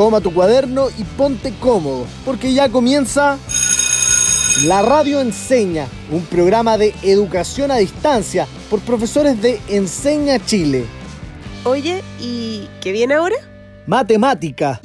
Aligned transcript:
Toma 0.00 0.22
tu 0.22 0.32
cuaderno 0.32 0.88
y 0.96 1.04
ponte 1.04 1.52
cómodo, 1.60 2.06
porque 2.24 2.54
ya 2.54 2.70
comienza 2.70 3.36
La 4.64 4.80
Radio 4.80 5.20
Enseña, 5.20 5.88
un 6.10 6.24
programa 6.24 6.78
de 6.78 6.94
educación 7.02 7.70
a 7.70 7.76
distancia 7.76 8.46
por 8.70 8.80
profesores 8.80 9.42
de 9.42 9.60
Enseña 9.68 10.38
Chile. 10.38 10.86
Oye, 11.64 12.02
¿y 12.18 12.66
qué 12.80 12.92
viene 12.92 13.12
ahora? 13.12 13.36
Matemática. 13.84 14.80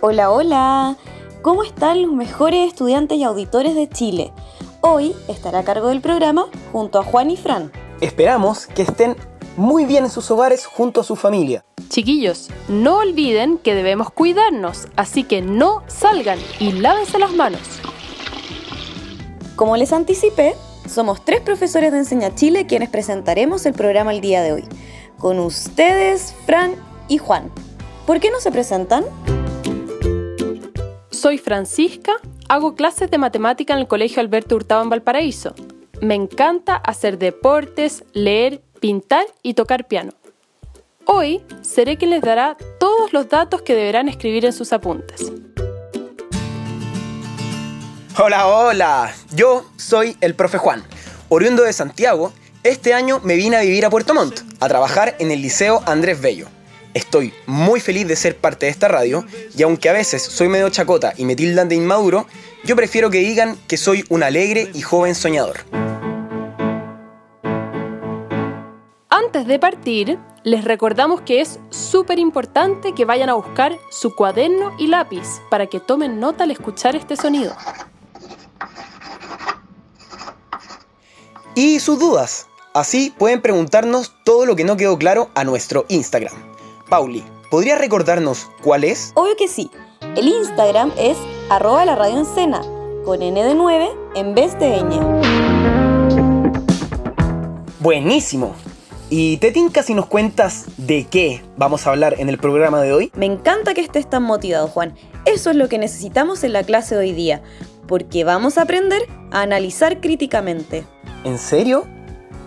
Hola, 0.00 0.32
hola. 0.32 0.96
¿Cómo 1.40 1.62
están 1.62 2.02
los 2.02 2.10
mejores 2.10 2.66
estudiantes 2.66 3.16
y 3.16 3.22
auditores 3.22 3.76
de 3.76 3.88
Chile? 3.88 4.32
Hoy 4.80 5.14
estará 5.28 5.60
a 5.60 5.62
cargo 5.62 5.90
del 5.90 6.00
programa 6.00 6.46
junto 6.72 6.98
a 6.98 7.04
Juan 7.04 7.30
y 7.30 7.36
Fran. 7.36 7.70
Esperamos 8.00 8.66
que 8.66 8.82
estén 8.82 9.14
muy 9.56 9.84
bien 9.84 10.04
en 10.04 10.10
sus 10.10 10.30
hogares 10.30 10.66
junto 10.66 11.00
a 11.00 11.04
su 11.04 11.16
familia. 11.16 11.64
Chiquillos, 11.88 12.48
no 12.68 12.98
olviden 12.98 13.58
que 13.58 13.74
debemos 13.74 14.10
cuidarnos, 14.10 14.88
así 14.96 15.24
que 15.24 15.42
no 15.42 15.82
salgan 15.86 16.38
y 16.58 16.72
lávense 16.72 17.18
las 17.18 17.32
manos. 17.32 17.60
Como 19.54 19.76
les 19.76 19.92
anticipé, 19.92 20.54
somos 20.88 21.24
tres 21.24 21.40
profesores 21.40 21.92
de 21.92 21.98
Enseña 21.98 22.34
Chile 22.34 22.66
quienes 22.66 22.90
presentaremos 22.90 23.64
el 23.66 23.72
programa 23.72 24.12
el 24.12 24.20
día 24.20 24.42
de 24.42 24.52
hoy. 24.52 24.64
Con 25.18 25.38
ustedes, 25.38 26.34
Fran 26.44 26.74
y 27.08 27.18
Juan. 27.18 27.50
¿Por 28.06 28.20
qué 28.20 28.30
no 28.30 28.40
se 28.40 28.52
presentan? 28.52 29.04
Soy 31.10 31.38
Francisca, 31.38 32.12
hago 32.48 32.74
clases 32.74 33.10
de 33.10 33.18
matemática 33.18 33.72
en 33.72 33.80
el 33.80 33.88
Colegio 33.88 34.20
Alberto 34.20 34.56
Hurtado 34.56 34.82
en 34.82 34.90
Valparaíso. 34.90 35.54
Me 36.02 36.14
encanta 36.14 36.76
hacer 36.76 37.18
deportes, 37.18 38.04
leer, 38.12 38.62
pintar 38.76 39.26
y 39.42 39.54
tocar 39.54 39.86
piano. 39.88 40.12
Hoy 41.04 41.42
seré 41.62 41.96
quien 41.96 42.10
les 42.10 42.22
dará 42.22 42.56
todos 42.80 43.12
los 43.12 43.28
datos 43.28 43.62
que 43.62 43.74
deberán 43.74 44.08
escribir 44.08 44.44
en 44.44 44.52
sus 44.52 44.72
apuntes. 44.72 45.32
Hola, 48.18 48.48
hola. 48.48 49.14
Yo 49.34 49.64
soy 49.76 50.16
el 50.20 50.34
profe 50.34 50.58
Juan. 50.58 50.82
Oriundo 51.28 51.62
de 51.62 51.72
Santiago, 51.72 52.32
este 52.64 52.94
año 52.94 53.20
me 53.22 53.36
vine 53.36 53.56
a 53.56 53.60
vivir 53.60 53.84
a 53.84 53.90
Puerto 53.90 54.14
Montt, 54.14 54.40
a 54.58 54.68
trabajar 54.68 55.16
en 55.18 55.30
el 55.30 55.42
Liceo 55.42 55.82
Andrés 55.86 56.20
Bello. 56.20 56.48
Estoy 56.94 57.34
muy 57.46 57.78
feliz 57.78 58.08
de 58.08 58.16
ser 58.16 58.36
parte 58.36 58.66
de 58.66 58.72
esta 58.72 58.88
radio 58.88 59.24
y 59.54 59.62
aunque 59.62 59.90
a 59.90 59.92
veces 59.92 60.22
soy 60.22 60.48
medio 60.48 60.70
chacota 60.70 61.12
y 61.16 61.26
me 61.26 61.36
tildan 61.36 61.68
de 61.68 61.74
inmaduro, 61.74 62.26
yo 62.64 62.74
prefiero 62.74 63.10
que 63.10 63.18
digan 63.18 63.56
que 63.68 63.76
soy 63.76 64.04
un 64.08 64.22
alegre 64.22 64.70
y 64.72 64.80
joven 64.80 65.14
soñador. 65.14 65.85
Antes 69.36 69.48
de 69.48 69.58
partir, 69.58 70.18
les 70.44 70.64
recordamos 70.64 71.20
que 71.20 71.42
es 71.42 71.60
súper 71.68 72.18
importante 72.18 72.94
que 72.94 73.04
vayan 73.04 73.28
a 73.28 73.34
buscar 73.34 73.76
su 73.90 74.14
cuaderno 74.14 74.74
y 74.78 74.86
lápiz 74.86 75.42
para 75.50 75.66
que 75.66 75.78
tomen 75.78 76.18
nota 76.18 76.44
al 76.44 76.52
escuchar 76.52 76.96
este 76.96 77.16
sonido. 77.16 77.54
Y 81.54 81.80
sus 81.80 81.98
dudas. 81.98 82.46
Así 82.72 83.12
pueden 83.18 83.42
preguntarnos 83.42 84.14
todo 84.24 84.46
lo 84.46 84.56
que 84.56 84.64
no 84.64 84.78
quedó 84.78 84.96
claro 84.96 85.28
a 85.34 85.44
nuestro 85.44 85.84
Instagram. 85.88 86.32
Pauli, 86.88 87.22
¿podrías 87.50 87.78
recordarnos 87.78 88.50
cuál 88.62 88.84
es? 88.84 89.12
Obvio 89.16 89.36
que 89.36 89.48
sí. 89.48 89.70
El 90.16 90.28
Instagram 90.28 90.92
es 90.96 91.18
arroba 91.50 91.84
la 91.84 91.94
radio 91.94 92.20
encena, 92.20 92.62
con 93.04 93.20
N 93.20 93.44
de 93.44 93.54
9 93.54 93.90
en 94.14 94.34
vez 94.34 94.58
de 94.58 94.82
ñ. 94.82 94.98
Buenísimo. 97.80 98.54
¿Y 99.08 99.36
te 99.36 99.52
tinca 99.52 99.84
si 99.84 99.94
nos 99.94 100.06
cuentas 100.06 100.64
de 100.78 101.04
qué 101.04 101.40
vamos 101.56 101.86
a 101.86 101.90
hablar 101.90 102.16
en 102.18 102.28
el 102.28 102.38
programa 102.38 102.80
de 102.80 102.92
hoy? 102.92 103.12
Me 103.14 103.26
encanta 103.26 103.72
que 103.72 103.80
estés 103.80 104.10
tan 104.10 104.24
motivado, 104.24 104.66
Juan. 104.66 104.96
Eso 105.24 105.50
es 105.50 105.56
lo 105.56 105.68
que 105.68 105.78
necesitamos 105.78 106.42
en 106.42 106.52
la 106.52 106.64
clase 106.64 106.96
de 106.96 107.02
hoy 107.02 107.12
día, 107.12 107.40
porque 107.86 108.24
vamos 108.24 108.58
a 108.58 108.62
aprender 108.62 109.00
a 109.30 109.42
analizar 109.42 110.00
críticamente. 110.00 110.84
¿En 111.22 111.38
serio? 111.38 111.86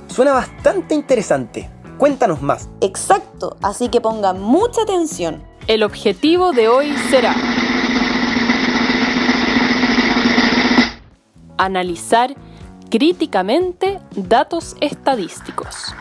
Suena 0.07 0.33
bastante 0.33 0.95
interesante. 0.95 1.69
Cuéntanos 1.97 2.41
más. 2.41 2.67
Exacto, 2.81 3.55
así 3.61 3.87
que 3.87 4.01
pongan 4.01 4.41
mucha 4.41 4.81
atención. 4.81 5.41
El 5.67 5.81
objetivo 5.83 6.51
de 6.51 6.67
hoy 6.67 6.93
será 7.09 7.35
analizar 11.57 12.35
críticamente 12.89 13.99
datos 14.15 14.75
estadísticos. 14.81 15.93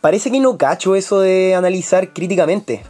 Parece 0.00 0.30
que 0.30 0.38
no 0.38 0.56
cacho 0.56 0.94
eso 0.94 1.20
de 1.20 1.56
analizar 1.56 2.12
críticamente. 2.12 2.84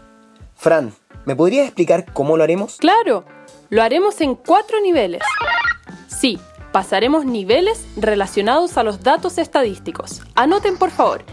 Fran, 0.55 0.93
¿me 1.25 1.35
podrías 1.35 1.65
explicar 1.65 2.13
cómo 2.13 2.37
lo 2.37 2.45
haremos? 2.45 2.77
Claro, 2.77 3.25
lo 3.71 3.83
haremos 3.83 4.21
en 4.21 4.35
cuatro 4.35 4.81
niveles. 4.81 5.23
Sí, 6.07 6.39
pasaremos 6.71 7.25
niveles 7.25 7.87
relacionados 7.97 8.77
a 8.77 8.83
los 8.83 9.03
datos 9.03 9.39
estadísticos. 9.39 10.21
Anoten 10.35 10.77
por 10.77 10.91
favor. 10.91 11.25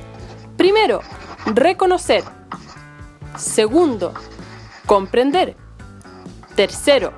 Primero, 0.55 1.01
reconocer. 1.45 2.23
Segundo, 3.37 4.13
comprender. 4.85 5.57
Tercero, 6.55 7.11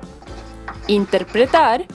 interpretar. 0.88 1.86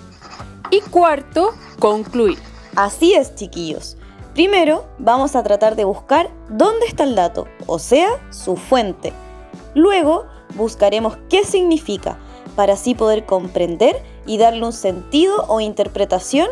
Y 0.72 0.80
cuarto, 0.80 1.54
concluir. 1.78 2.40
Así 2.76 3.14
es, 3.14 3.36
chiquillos. 3.36 3.98
Primero, 4.34 4.86
vamos 4.98 5.36
a 5.36 5.44
tratar 5.44 5.76
de 5.76 5.84
buscar 5.84 6.28
dónde 6.50 6.88
está 6.88 7.04
el 7.04 7.14
dato, 7.14 7.46
o 7.68 7.78
sea, 7.78 8.10
su 8.32 8.56
fuente. 8.56 9.14
Luego, 9.76 10.26
buscaremos 10.56 11.18
qué 11.30 11.44
significa, 11.44 12.18
para 12.56 12.74
así 12.74 12.96
poder 12.96 13.28
comprender 13.28 14.02
y 14.26 14.40
darle 14.40 14.66
un 14.66 14.74
sentido 14.74 15.46
o 15.48 15.60
interpretación 15.60 16.48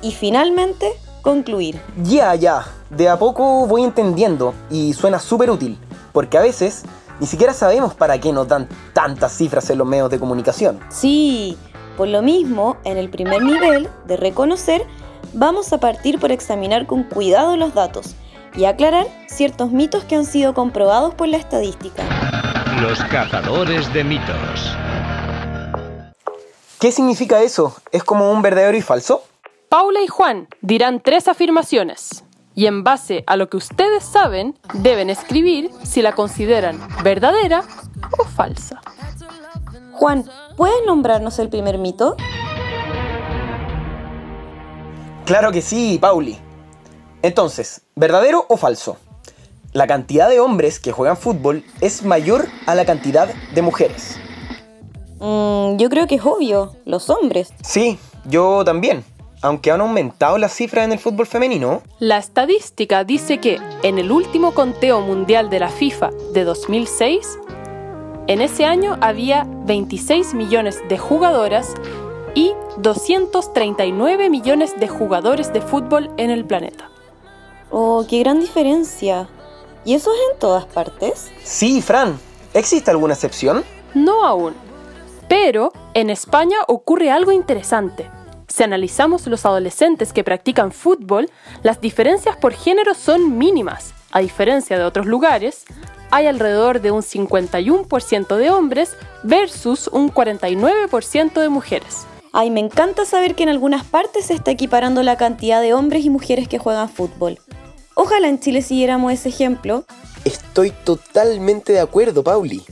y 0.00 0.12
finalmente 0.12 0.92
concluir. 1.22 1.80
Ya, 2.04 2.36
ya, 2.36 2.66
de 2.90 3.08
a 3.08 3.18
poco 3.18 3.66
voy 3.66 3.82
entendiendo 3.82 4.54
y 4.70 4.92
suena 4.92 5.18
súper 5.18 5.50
útil, 5.50 5.76
porque 6.12 6.38
a 6.38 6.42
veces 6.42 6.84
ni 7.18 7.26
siquiera 7.26 7.52
sabemos 7.52 7.94
para 7.94 8.20
qué 8.20 8.32
nos 8.32 8.46
dan 8.46 8.68
tantas 8.92 9.32
cifras 9.32 9.68
en 9.70 9.78
los 9.78 9.88
medios 9.88 10.08
de 10.08 10.20
comunicación. 10.20 10.78
Sí, 10.88 11.58
por 11.96 12.06
lo 12.06 12.22
mismo, 12.22 12.76
en 12.84 12.96
el 12.96 13.10
primer 13.10 13.42
nivel 13.42 13.88
de 14.06 14.16
reconocer, 14.16 14.86
vamos 15.32 15.72
a 15.72 15.78
partir 15.78 16.18
por 16.18 16.32
examinar 16.32 16.86
con 16.86 17.04
cuidado 17.04 17.56
los 17.56 17.74
datos 17.74 18.14
y 18.56 18.66
aclarar 18.66 19.06
ciertos 19.26 19.72
mitos 19.72 20.04
que 20.04 20.16
han 20.16 20.24
sido 20.24 20.54
comprobados 20.54 21.14
por 21.14 21.28
la 21.28 21.36
estadística. 21.36 22.02
Los 22.80 23.02
cazadores 23.04 23.92
de 23.92 24.04
mitos. 24.04 24.76
¿Qué 26.78 26.92
significa 26.92 27.42
eso? 27.42 27.74
¿Es 27.92 28.04
como 28.04 28.30
un 28.30 28.42
verdadero 28.42 28.76
y 28.76 28.82
falso? 28.82 29.24
Paula 29.68 30.02
y 30.02 30.06
Juan 30.06 30.48
dirán 30.60 31.00
tres 31.00 31.28
afirmaciones 31.28 32.24
y 32.54 32.66
en 32.66 32.84
base 32.84 33.24
a 33.26 33.36
lo 33.36 33.48
que 33.48 33.56
ustedes 33.56 34.04
saben 34.04 34.58
deben 34.74 35.10
escribir 35.10 35.70
si 35.82 36.02
la 36.02 36.12
consideran 36.12 36.78
verdadera 37.02 37.64
o 38.18 38.24
falsa. 38.24 38.80
Juan, 39.92 40.24
¿puedes 40.56 40.84
nombrarnos 40.86 41.38
el 41.38 41.48
primer 41.48 41.78
mito? 41.78 42.16
Claro 45.24 45.52
que 45.52 45.62
sí, 45.62 45.98
Pauli. 45.98 46.38
Entonces, 47.22 47.80
¿verdadero 47.96 48.44
o 48.48 48.58
falso? 48.58 48.98
La 49.72 49.86
cantidad 49.86 50.28
de 50.28 50.38
hombres 50.38 50.78
que 50.78 50.92
juegan 50.92 51.16
fútbol 51.16 51.64
es 51.80 52.04
mayor 52.04 52.46
a 52.66 52.74
la 52.74 52.84
cantidad 52.84 53.32
de 53.54 53.62
mujeres. 53.62 54.18
Mm, 55.20 55.78
yo 55.78 55.88
creo 55.88 56.06
que 56.06 56.16
es 56.16 56.26
obvio, 56.26 56.76
los 56.84 57.08
hombres. 57.08 57.54
Sí, 57.62 57.98
yo 58.26 58.64
también. 58.64 59.02
Aunque 59.40 59.70
han 59.70 59.80
aumentado 59.80 60.36
las 60.36 60.52
cifras 60.52 60.84
en 60.84 60.92
el 60.92 60.98
fútbol 60.98 61.26
femenino. 61.26 61.82
La 61.98 62.18
estadística 62.18 63.04
dice 63.04 63.38
que 63.38 63.58
en 63.82 63.98
el 63.98 64.12
último 64.12 64.52
conteo 64.52 65.00
mundial 65.00 65.48
de 65.48 65.60
la 65.60 65.70
FIFA 65.70 66.10
de 66.34 66.44
2006, 66.44 67.38
en 68.26 68.40
ese 68.42 68.64
año 68.66 68.98
había 69.00 69.46
26 69.64 70.34
millones 70.34 70.80
de 70.88 70.98
jugadoras 70.98 71.74
y 72.34 72.52
239 72.78 74.28
millones 74.30 74.78
de 74.78 74.88
jugadores 74.88 75.52
de 75.52 75.60
fútbol 75.60 76.10
en 76.16 76.30
el 76.30 76.44
planeta. 76.44 76.90
Oh, 77.70 78.04
qué 78.08 78.20
gran 78.20 78.40
diferencia. 78.40 79.28
¿Y 79.84 79.94
eso 79.94 80.12
es 80.12 80.18
en 80.32 80.38
todas 80.38 80.64
partes? 80.66 81.30
Sí, 81.42 81.82
Fran. 81.82 82.18
¿Existe 82.52 82.90
alguna 82.90 83.14
excepción? 83.14 83.64
No 83.94 84.24
aún. 84.24 84.54
Pero 85.28 85.72
en 85.94 86.10
España 86.10 86.56
ocurre 86.68 87.10
algo 87.10 87.32
interesante. 87.32 88.10
Si 88.48 88.62
analizamos 88.62 89.26
los 89.26 89.44
adolescentes 89.46 90.12
que 90.12 90.22
practican 90.22 90.70
fútbol, 90.70 91.30
las 91.62 91.80
diferencias 91.80 92.36
por 92.36 92.52
género 92.52 92.94
son 92.94 93.36
mínimas. 93.36 93.94
A 94.12 94.20
diferencia 94.20 94.78
de 94.78 94.84
otros 94.84 95.06
lugares, 95.06 95.64
hay 96.12 96.28
alrededor 96.28 96.80
de 96.80 96.92
un 96.92 97.02
51% 97.02 98.36
de 98.36 98.50
hombres 98.50 98.96
versus 99.24 99.88
un 99.88 100.12
49% 100.12 101.40
de 101.40 101.48
mujeres. 101.48 102.06
Ay, 102.36 102.50
me 102.50 102.58
encanta 102.58 103.04
saber 103.04 103.36
que 103.36 103.44
en 103.44 103.48
algunas 103.48 103.84
partes 103.84 104.26
se 104.26 104.34
está 104.34 104.50
equiparando 104.50 105.04
la 105.04 105.16
cantidad 105.16 105.62
de 105.62 105.72
hombres 105.72 106.04
y 106.04 106.10
mujeres 106.10 106.48
que 106.48 106.58
juegan 106.58 106.88
fútbol. 106.88 107.38
Ojalá 107.94 108.26
en 108.26 108.40
Chile 108.40 108.60
siguiéramos 108.60 109.12
ese 109.12 109.28
ejemplo. 109.28 109.84
Estoy 110.24 110.72
totalmente 110.72 111.72
de 111.72 111.78
acuerdo, 111.78 112.24
Pauli. 112.24 112.64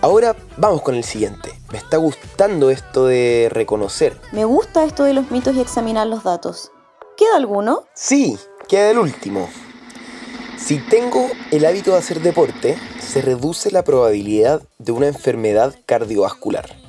Ahora 0.00 0.36
vamos 0.58 0.82
con 0.82 0.94
el 0.94 1.02
siguiente. 1.02 1.50
Me 1.72 1.78
está 1.78 1.96
gustando 1.96 2.70
esto 2.70 3.06
de 3.06 3.48
reconocer. 3.50 4.16
Me 4.30 4.44
gusta 4.44 4.84
esto 4.84 5.02
de 5.02 5.12
los 5.12 5.28
mitos 5.32 5.56
y 5.56 5.60
examinar 5.60 6.06
los 6.06 6.22
datos. 6.22 6.70
¿Queda 7.16 7.34
alguno? 7.34 7.86
Sí, 7.94 8.38
queda 8.68 8.92
el 8.92 8.98
último. 8.98 9.48
Si 10.56 10.78
tengo 10.78 11.26
el 11.50 11.66
hábito 11.66 11.90
de 11.90 11.98
hacer 11.98 12.20
deporte, 12.20 12.78
se 13.00 13.22
reduce 13.22 13.72
la 13.72 13.82
probabilidad 13.82 14.62
de 14.78 14.92
una 14.92 15.08
enfermedad 15.08 15.74
cardiovascular. 15.84 16.79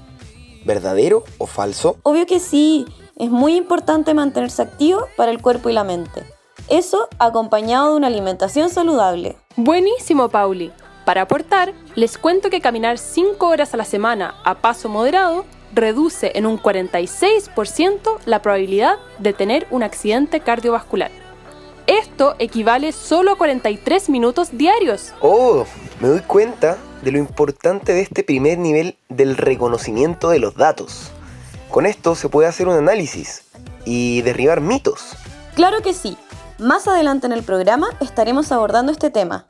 ¿Verdadero 0.66 1.24
o 1.38 1.48
falso? 1.48 1.98
Obvio 2.04 2.26
que 2.26 2.40
sí. 2.40 2.86
Es 3.18 3.30
muy 3.30 3.56
importante 3.56 4.14
mantenerse 4.14 4.62
activo 4.62 5.06
para 5.16 5.32
el 5.32 5.42
cuerpo 5.42 5.70
y 5.70 5.74
la 5.74 5.84
mente. 5.84 6.24
Eso 6.70 7.08
acompañado 7.20 7.92
de 7.92 7.98
una 7.98 8.08
alimentación 8.08 8.70
saludable. 8.70 9.38
Buenísimo, 9.56 10.30
Pauli. 10.30 10.72
Para 11.06 11.24
aportar, 11.24 11.74
les 11.96 12.18
cuento 12.18 12.50
que 12.50 12.62
caminar 12.62 12.98
5 12.98 13.48
horas 13.48 13.74
a 13.74 13.78
la 13.78 13.86
semana 13.86 14.36
a 14.44 14.56
paso 14.56 14.88
moderado 14.88 15.46
reduce 15.74 16.32
en 16.36 16.46
un 16.46 16.60
46% 16.60 18.20
la 18.26 18.42
probabilidad 18.42 18.98
de 19.20 19.34
tener 19.34 19.68
un 19.72 19.84
accidente 19.84 20.42
cardiovascular. 20.42 21.12
Esto 21.88 22.36
equivale 22.40 22.92
solo 22.92 23.32
a 23.32 23.38
43 23.38 24.10
minutos 24.10 24.50
diarios. 24.52 25.14
Oh, 25.22 25.66
me 26.00 26.08
doy 26.08 26.22
cuenta 26.22 26.78
de 27.02 27.12
lo 27.12 27.18
importante 27.18 27.94
de 27.94 28.02
este 28.02 28.24
primer 28.24 28.58
nivel 28.58 28.98
del 29.10 29.38
reconocimiento 29.38 30.30
de 30.30 30.40
los 30.40 30.56
datos. 30.56 31.12
Con 31.70 31.86
esto 31.86 32.16
se 32.16 32.30
puede 32.30 32.48
hacer 32.48 32.68
un 32.68 32.76
análisis 32.76 33.44
y 33.86 34.22
derribar 34.22 34.62
mitos. 34.62 35.14
Claro 35.56 35.82
que 35.82 35.94
sí. 35.94 36.18
Más 36.58 36.88
adelante 36.88 37.26
en 37.26 37.34
el 37.34 37.44
programa 37.44 37.90
estaremos 38.02 38.52
abordando 38.52 38.92
este 38.92 39.10
tema. 39.10 39.48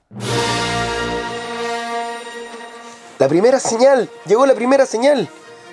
La 3.19 3.27
primera 3.27 3.59
señal, 3.59 4.09
llegó 4.25 4.45
la 4.45 4.55
primera 4.55 4.85
señal. 4.85 5.27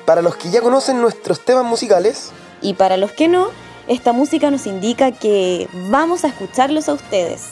Para 0.05 0.23
los 0.23 0.37
que 0.37 0.51
ya 0.51 0.61
conocen 0.61 1.01
nuestros 1.01 1.45
temas 1.45 1.65
musicales. 1.65 2.31
Y 2.61 2.75
para 2.75 2.97
los 2.97 3.13
que 3.13 3.29
no, 3.29 3.49
esta 3.87 4.13
música 4.13 4.51
nos 4.51 4.67
indica 4.67 5.13
que 5.13 5.69
vamos 5.91 6.25
a 6.25 6.29
escucharlos 6.29 6.89
a 6.89 6.95
ustedes. 6.95 7.51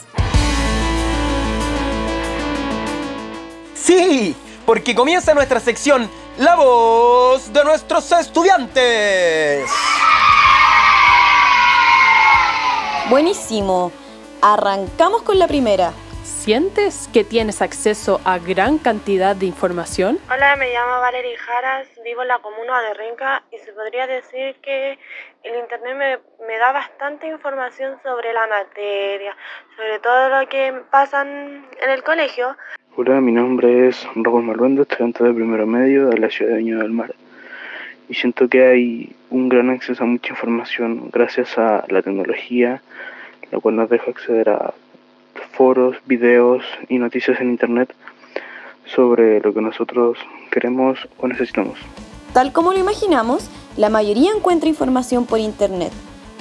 Sí, 3.87 4.35
porque 4.65 4.93
comienza 4.93 5.33
nuestra 5.33 5.61
sección 5.61 6.11
La 6.37 6.55
voz 6.55 7.53
de 7.53 7.63
nuestros 7.63 8.11
estudiantes. 8.11 9.71
Buenísimo. 13.09 13.93
Arrancamos 14.41 15.21
con 15.21 15.39
la 15.39 15.47
primera. 15.47 15.93
¿Sientes 16.25 17.07
que 17.13 17.23
tienes 17.23 17.61
acceso 17.61 18.19
a 18.25 18.39
gran 18.39 18.77
cantidad 18.77 19.37
de 19.37 19.45
información? 19.45 20.19
Hola, 20.29 20.57
me 20.57 20.69
llamo 20.73 20.99
Valerie 20.99 21.37
Jaras, 21.37 21.87
vivo 22.03 22.23
en 22.23 22.27
la 22.27 22.39
comuna 22.39 22.81
de 22.81 22.93
Renca 22.93 23.43
y 23.51 23.57
se 23.59 23.71
podría 23.71 24.05
decir 24.05 24.59
que 24.61 24.99
el 25.43 25.55
Internet 25.59 25.95
me, 25.95 26.45
me 26.45 26.57
da 26.57 26.73
bastante 26.73 27.27
información 27.27 27.97
sobre 28.03 28.33
la 28.33 28.47
materia, 28.47 29.33
sobre 29.77 29.99
todo 29.99 30.27
lo 30.27 30.49
que 30.49 30.73
pasa 30.91 31.21
en 31.21 31.89
el 31.89 32.03
colegio. 32.03 32.57
Hola, 32.99 33.21
mi 33.21 33.31
nombre 33.31 33.89
es 33.89 34.07
Raúl 34.15 34.41
Maluendo, 34.41 34.81
estudiante 34.81 35.23
de 35.23 35.31
primero 35.31 35.67
medio 35.67 36.07
de 36.07 36.17
la 36.17 36.31
ciudad 36.31 36.53
de 36.53 36.57
Viña 36.57 36.79
del 36.79 36.89
Mar. 36.89 37.13
Y 38.09 38.15
siento 38.15 38.47
que 38.47 38.65
hay 38.65 39.15
un 39.29 39.49
gran 39.49 39.69
acceso 39.69 40.03
a 40.03 40.07
mucha 40.07 40.31
información 40.31 41.11
gracias 41.13 41.59
a 41.59 41.85
la 41.89 42.01
tecnología, 42.01 42.81
la 43.51 43.59
cual 43.59 43.75
nos 43.75 43.91
deja 43.91 44.09
acceder 44.09 44.49
a 44.49 44.73
foros, 45.51 45.95
videos 46.07 46.63
y 46.89 46.97
noticias 46.97 47.39
en 47.39 47.51
Internet 47.51 47.93
sobre 48.87 49.41
lo 49.41 49.53
que 49.53 49.61
nosotros 49.61 50.17
queremos 50.49 50.97
o 51.19 51.27
necesitamos. 51.27 51.77
Tal 52.33 52.51
como 52.51 52.73
lo 52.73 52.79
imaginamos, 52.79 53.47
la 53.77 53.89
mayoría 53.89 54.31
encuentra 54.35 54.69
información 54.69 55.27
por 55.27 55.37
Internet. 55.37 55.91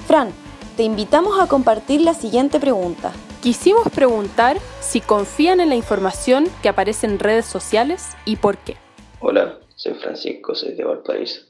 Fran, 0.07 0.31
te 0.79 0.85
invitamos 0.85 1.39
a 1.39 1.49
compartir 1.49 2.01
la 2.01 2.15
siguiente 2.15 2.59
pregunta. 2.59 3.13
Quisimos 3.47 3.89
preguntar 3.95 4.57
si 4.81 5.01
confían 5.01 5.61
en 5.61 5.69
la 5.69 5.77
información 5.77 6.47
que 6.65 6.69
aparece 6.69 7.07
en 7.07 7.21
redes 7.21 7.45
sociales 7.47 8.17
y 8.25 8.35
por 8.35 8.59
qué. 8.59 8.75
Hola, 9.21 9.61
soy 9.77 9.95
Francisco, 9.95 10.57
soy 10.57 10.73
de 10.75 10.83
Valparaíso. 10.83 11.43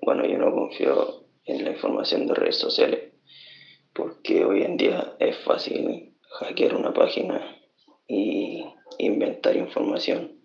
Bueno, 0.00 0.24
yo 0.24 0.38
no 0.38 0.54
confío 0.54 1.24
en 1.46 1.64
la 1.64 1.72
información 1.72 2.28
de 2.28 2.34
redes 2.34 2.56
sociales 2.56 3.14
porque 3.92 4.44
hoy 4.44 4.62
en 4.62 4.76
día 4.76 5.16
es 5.18 5.38
fácil 5.38 6.14
hackear 6.38 6.76
una 6.76 6.94
página 6.94 7.60
y 8.06 8.64
inventar 8.98 9.56
información. 9.56 10.40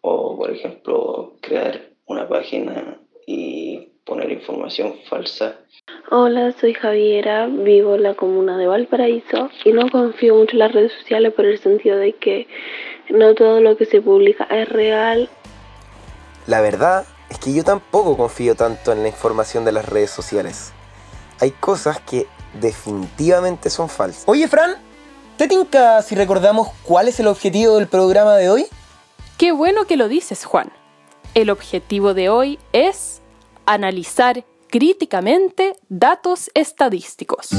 O, 0.00 0.38
por 0.38 0.50
ejemplo, 0.50 1.36
crear 1.42 1.90
una 2.06 2.26
página 2.26 2.98
y 3.26 3.90
poner 4.06 4.32
información 4.32 4.94
falsa. 5.06 5.60
Hola, 6.16 6.54
soy 6.60 6.74
Javiera, 6.74 7.48
vivo 7.48 7.96
en 7.96 8.04
la 8.04 8.14
comuna 8.14 8.56
de 8.56 8.68
Valparaíso 8.68 9.50
y 9.64 9.72
no 9.72 9.90
confío 9.90 10.36
mucho 10.36 10.52
en 10.52 10.60
las 10.60 10.70
redes 10.70 10.92
sociales 10.92 11.32
por 11.32 11.44
el 11.44 11.58
sentido 11.58 11.96
de 11.96 12.12
que 12.12 12.46
no 13.10 13.34
todo 13.34 13.60
lo 13.60 13.76
que 13.76 13.84
se 13.84 14.00
publica 14.00 14.44
es 14.44 14.68
real. 14.68 15.28
La 16.46 16.60
verdad 16.60 17.04
es 17.30 17.38
que 17.40 17.52
yo 17.52 17.64
tampoco 17.64 18.16
confío 18.16 18.54
tanto 18.54 18.92
en 18.92 19.02
la 19.02 19.08
información 19.08 19.64
de 19.64 19.72
las 19.72 19.88
redes 19.88 20.12
sociales. 20.12 20.72
Hay 21.40 21.50
cosas 21.50 21.98
que 21.98 22.28
definitivamente 22.60 23.68
son 23.68 23.88
falsas. 23.88 24.22
Oye, 24.28 24.46
Fran, 24.46 24.76
¿Te 25.36 25.48
tinca 25.48 26.00
si 26.02 26.14
recordamos 26.14 26.68
cuál 26.84 27.08
es 27.08 27.18
el 27.18 27.26
objetivo 27.26 27.74
del 27.74 27.88
programa 27.88 28.36
de 28.36 28.50
hoy? 28.50 28.66
Qué 29.36 29.50
bueno 29.50 29.84
que 29.88 29.96
lo 29.96 30.06
dices, 30.06 30.44
Juan. 30.44 30.70
El 31.34 31.50
objetivo 31.50 32.14
de 32.14 32.28
hoy 32.28 32.60
es 32.72 33.20
analizar 33.66 34.44
críticamente 34.74 35.76
datos 35.88 36.50
estadísticos. 36.52 37.50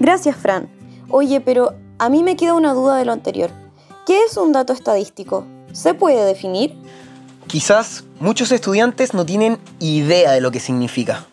Gracias, 0.00 0.34
Fran. 0.34 0.66
Oye, 1.10 1.42
pero 1.42 1.74
a 1.98 2.08
mí 2.08 2.22
me 2.22 2.36
queda 2.36 2.54
una 2.54 2.72
duda 2.72 2.96
de 2.96 3.04
lo 3.04 3.12
anterior. 3.12 3.50
¿Qué 4.06 4.24
es 4.24 4.38
un 4.38 4.52
dato 4.52 4.72
estadístico? 4.72 5.44
¿Se 5.72 5.92
puede 5.92 6.24
definir? 6.24 6.74
Quizás 7.48 8.04
muchos 8.18 8.50
estudiantes 8.50 9.12
no 9.12 9.26
tienen 9.26 9.58
idea 9.78 10.32
de 10.32 10.40
lo 10.40 10.50
que 10.50 10.58
significa 10.58 11.26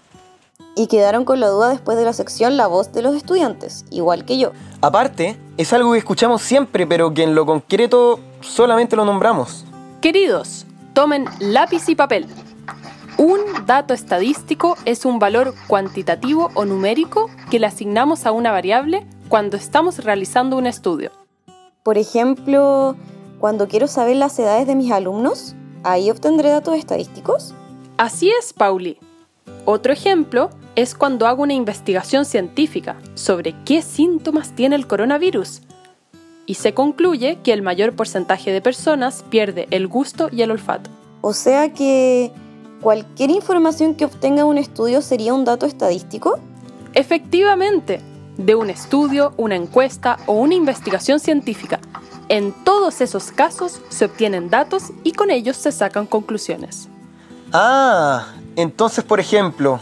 y 0.75 0.87
quedaron 0.87 1.23
con 1.23 1.39
la 1.39 1.47
duda 1.47 1.69
después 1.69 1.97
de 1.97 2.03
la 2.03 2.13
sección 2.13 2.57
La 2.57 2.67
voz 2.67 2.91
de 2.91 3.03
los 3.03 3.15
estudiantes, 3.15 3.85
igual 3.89 4.25
que 4.25 4.37
yo. 4.37 4.51
Aparte, 4.81 5.37
es 5.55 5.71
algo 5.71 5.93
que 5.93 5.99
escuchamos 5.99 6.41
siempre, 6.41 6.85
pero 6.85 7.13
que 7.13 7.23
en 7.23 7.35
lo 7.35 7.45
concreto 7.45 8.19
solamente 8.41 8.97
lo 8.97 9.05
nombramos. 9.05 9.63
Queridos, 10.01 10.65
tomen 10.93 11.25
lápiz 11.39 11.87
y 11.87 11.95
papel. 11.95 12.27
Un 13.17 13.39
dato 13.65 13.93
estadístico 13.93 14.75
es 14.85 15.05
un 15.05 15.19
valor 15.19 15.53
cuantitativo 15.67 16.49
o 16.55 16.65
numérico 16.65 17.29
que 17.51 17.59
le 17.59 17.67
asignamos 17.67 18.25
a 18.25 18.31
una 18.31 18.51
variable 18.51 19.05
cuando 19.29 19.55
estamos 19.55 20.03
realizando 20.03 20.57
un 20.57 20.65
estudio. 20.65 21.11
Por 21.83 21.97
ejemplo, 21.97 22.95
cuando 23.39 23.67
quiero 23.67 23.87
saber 23.87 24.15
las 24.15 24.37
edades 24.39 24.67
de 24.67 24.75
mis 24.75 24.91
alumnos, 24.91 25.55
¿ahí 25.83 26.09
obtendré 26.09 26.49
datos 26.49 26.75
estadísticos? 26.75 27.53
Así 27.97 28.29
es, 28.29 28.53
Pauli. 28.53 28.97
Otro 29.65 29.93
ejemplo 29.93 30.49
es 30.75 30.95
cuando 30.95 31.27
hago 31.27 31.43
una 31.43 31.53
investigación 31.53 32.25
científica 32.25 32.97
sobre 33.13 33.53
qué 33.63 33.81
síntomas 33.81 34.55
tiene 34.55 34.75
el 34.75 34.87
coronavirus 34.87 35.61
y 36.45 36.55
se 36.55 36.73
concluye 36.73 37.37
que 37.43 37.53
el 37.53 37.61
mayor 37.61 37.95
porcentaje 37.95 38.51
de 38.51 38.61
personas 38.61 39.23
pierde 39.29 39.67
el 39.71 39.87
gusto 39.87 40.29
y 40.31 40.41
el 40.41 40.51
olfato. 40.51 40.89
O 41.21 41.33
sea 41.33 41.73
que 41.73 42.31
cualquier 42.83 43.31
información 43.31 43.95
que 43.95 44.03
obtenga 44.03 44.43
un 44.43 44.57
estudio 44.57 45.01
sería 45.01 45.33
un 45.33 45.45
dato 45.45 45.65
estadístico? 45.65 46.37
Efectivamente, 46.93 48.01
de 48.37 48.55
un 48.55 48.69
estudio, 48.69 49.33
una 49.37 49.55
encuesta 49.55 50.17
o 50.27 50.33
una 50.33 50.53
investigación 50.53 51.19
científica. 51.19 51.79
En 52.27 52.51
todos 52.51 52.99
esos 52.99 53.31
casos 53.31 53.81
se 53.87 54.05
obtienen 54.05 54.49
datos 54.49 54.91
y 55.03 55.13
con 55.13 55.31
ellos 55.31 55.55
se 55.55 55.71
sacan 55.71 56.05
conclusiones. 56.05 56.89
Ah, 57.53 58.33
entonces 58.57 59.03
por 59.05 59.21
ejemplo, 59.21 59.79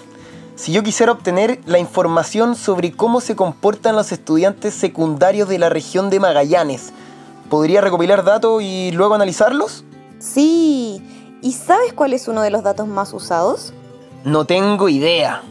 si 0.55 0.71
yo 0.71 0.83
quisiera 0.83 1.11
obtener 1.11 1.59
la 1.65 1.79
información 1.79 2.55
sobre 2.55 2.91
cómo 2.91 3.19
se 3.19 3.35
comportan 3.35 3.95
los 3.95 4.11
estudiantes 4.11 4.75
secundarios 4.75 5.49
de 5.49 5.57
la 5.57 5.69
región 5.69 6.11
de 6.11 6.19
Magallanes, 6.19 6.93
¿podría 7.49 7.81
recopilar 7.81 8.23
datos 8.23 8.61
y 8.61 8.91
luego 8.91 9.15
analizarlos? 9.15 9.83
Sí. 10.19 11.01
¿Y 11.41 11.53
sabes 11.53 11.93
cuál 11.93 12.13
es 12.13 12.27
uno 12.27 12.41
de 12.41 12.51
los 12.51 12.63
datos 12.63 12.87
más 12.87 13.13
usados? 13.13 13.73
No 14.23 14.45
tengo 14.45 14.89
idea. 14.89 15.41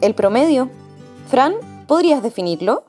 El 0.00 0.14
promedio. 0.14 0.68
Fran, 1.28 1.54
¿podrías 1.86 2.22
definirlo? 2.22 2.84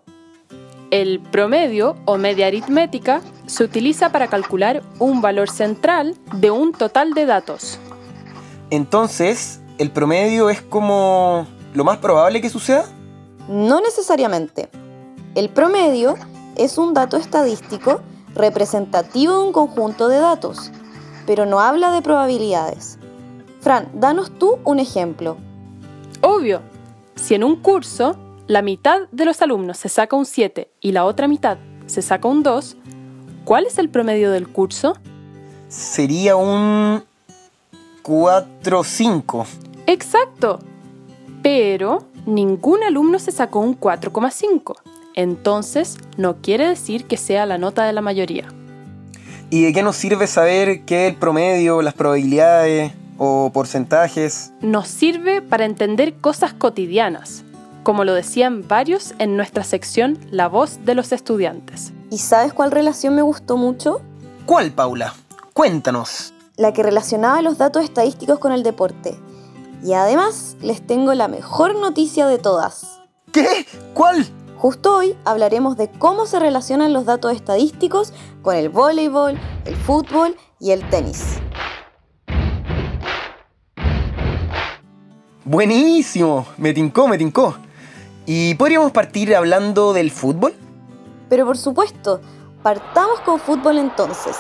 El 0.89 1.20
promedio 1.20 1.96
o 2.06 2.18
media 2.18 2.48
aritmética 2.48 3.22
se 3.46 3.63
utiliza 3.63 4.12
para 4.12 4.27
calcular 4.27 4.82
un 4.98 5.22
valor 5.22 5.50
central 5.50 6.15
de 6.34 6.50
un 6.50 6.72
total 6.72 7.13
de 7.13 7.27
datos. 7.27 7.77
Entonces, 8.72 9.60
el 9.77 9.91
promedio 9.91 10.50
es 10.50 10.62
como 10.63 11.46
lo 11.74 11.84
más 11.84 11.98
probable 11.98 12.41
que 12.41 12.50
suceda? 12.50 12.86
No 13.48 13.82
necesariamente. 13.82 14.70
El 15.36 15.50
promedio 15.50 16.15
es 16.56 16.79
un 16.79 16.96
dato 16.96 17.18
estadístico 17.18 18.01
representativo 18.34 19.34
de 19.39 19.48
un 19.48 19.53
conjunto 19.53 20.08
de 20.08 20.18
datos, 20.18 20.72
pero 21.29 21.45
no 21.45 21.59
habla 21.59 21.91
de 21.91 22.01
probabilidades. 22.01 22.98
Fran, 23.62 23.88
danos 23.93 24.31
tú 24.31 24.57
un 24.63 24.79
ejemplo. 24.79 25.38
Obvio, 26.21 26.62
si 27.13 27.36
en 27.36 27.43
un 27.43 27.57
curso 27.57 28.15
la 28.48 28.63
mitad 28.63 29.01
de 29.12 29.25
los 29.25 29.39
alumnos 29.43 29.77
se 29.77 29.89
saca 29.89 30.15
un 30.15 30.25
7 30.25 30.71
y 30.81 30.91
la 30.91 31.05
otra 31.05 31.27
mitad 31.27 31.59
se 31.86 32.01
saca 32.01 32.27
un 32.27 32.41
2, 32.41 32.77
¿cuál 33.45 33.67
es 33.67 33.77
el 33.77 33.89
promedio 33.89 34.31
del 34.31 34.48
curso? 34.48 34.98
Sería 35.67 36.36
un 36.36 37.03
4-5. 38.01 39.45
Exacto. 39.86 40.57
Pero 41.43 42.05
ningún 42.25 42.81
alumno 42.81 43.19
se 43.19 43.31
sacó 43.31 43.59
un 43.59 43.79
4,5. 43.79 44.77
Entonces, 45.13 46.00
no 46.17 46.38
quiere 46.38 46.67
decir 46.67 47.05
que 47.05 47.17
sea 47.17 47.45
la 47.45 47.59
nota 47.59 47.86
de 47.86 47.93
la 47.93 48.01
mayoría. 48.01 48.48
¿Y 49.51 49.63
de 49.63 49.74
qué 49.74 49.82
nos 49.82 49.96
sirve 49.96 50.27
saber 50.27 50.82
qué 50.86 51.08
es 51.08 51.13
el 51.13 51.20
promedio, 51.20 51.82
las 51.82 51.96
probabilidades 51.96 52.94
o 53.18 53.50
porcentajes? 53.51 54.51
Nos 54.62 54.88
sirve 54.88 55.41
para 55.41 55.65
entender 55.65 56.13
cosas 56.13 56.53
cotidianas, 56.53 57.44
como 57.82 58.03
lo 58.03 58.13
decían 58.13 58.68
varios 58.68 59.15
en 59.18 59.36
nuestra 59.38 59.63
sección 59.63 60.20
La 60.29 60.48
voz 60.48 60.86
de 60.86 60.94
los 60.94 61.12
estudiantes. 61.12 61.94
¿Y 62.12 62.20
sabes 62.20 62.53
cuál 62.53 62.70
relación 62.70 63.15
me 63.15 63.24
gustó 63.24 63.58
mucho? 63.58 64.01
¿Cuál, 64.46 64.72
Paula? 64.72 65.15
Cuéntanos. 65.53 66.32
La 66.56 66.72
que 66.72 66.84
relacionaba 66.84 67.41
los 67.41 67.58
datos 67.58 67.84
estadísticos 67.84 68.38
con 68.38 68.51
el 68.51 68.62
deporte. 68.62 69.15
Y 69.84 69.94
además 69.94 70.58
les 70.62 70.86
tengo 70.86 71.15
la 71.15 71.27
mejor 71.27 71.74
noticia 71.75 72.27
de 72.27 72.38
todas. 72.38 73.00
¿Qué? 73.32 73.65
¿Cuál? 73.96 74.27
Justo 74.59 74.93
hoy 74.93 75.15
hablaremos 75.23 75.77
de 75.77 75.89
cómo 75.89 76.25
se 76.25 76.37
relacionan 76.37 76.91
los 76.91 77.05
datos 77.05 77.31
estadísticos 77.31 78.11
con 78.41 78.57
el 78.57 78.67
voleibol, 78.67 79.39
el 79.63 79.75
fútbol 79.77 80.35
y 80.59 80.71
el 80.71 80.83
tenis. 80.89 81.39
Buenísimo, 85.45 86.45
me 86.57 86.73
tincó, 86.73 87.07
me 87.07 87.17
tincó. 87.17 87.55
¿Y 88.25 88.55
podríamos 88.55 88.91
partir 88.91 89.33
hablando 89.33 89.93
del 89.93 90.11
fútbol? 90.11 90.53
Pero 91.29 91.45
por 91.45 91.57
supuesto, 91.57 92.19
partamos 92.61 93.21
con 93.21 93.39
fútbol 93.39 93.77
entonces. 93.77 94.35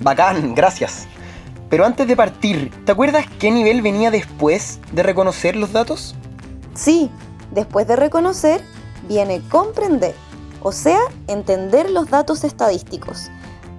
Bacán, 0.00 0.54
gracias. 0.54 1.06
Pero 1.70 1.86
antes 1.86 2.06
de 2.08 2.16
partir, 2.16 2.70
¿te 2.84 2.92
acuerdas 2.92 3.26
qué 3.38 3.50
nivel 3.50 3.80
venía 3.80 4.10
después 4.10 4.80
de 4.92 5.04
reconocer 5.04 5.54
los 5.54 5.72
datos? 5.72 6.16
Sí, 6.74 7.10
después 7.52 7.86
de 7.86 7.96
reconocer 7.96 8.60
viene 9.08 9.40
comprender, 9.48 10.14
o 10.62 10.72
sea, 10.72 10.98
entender 11.28 11.88
los 11.90 12.10
datos 12.10 12.42
estadísticos. 12.42 13.30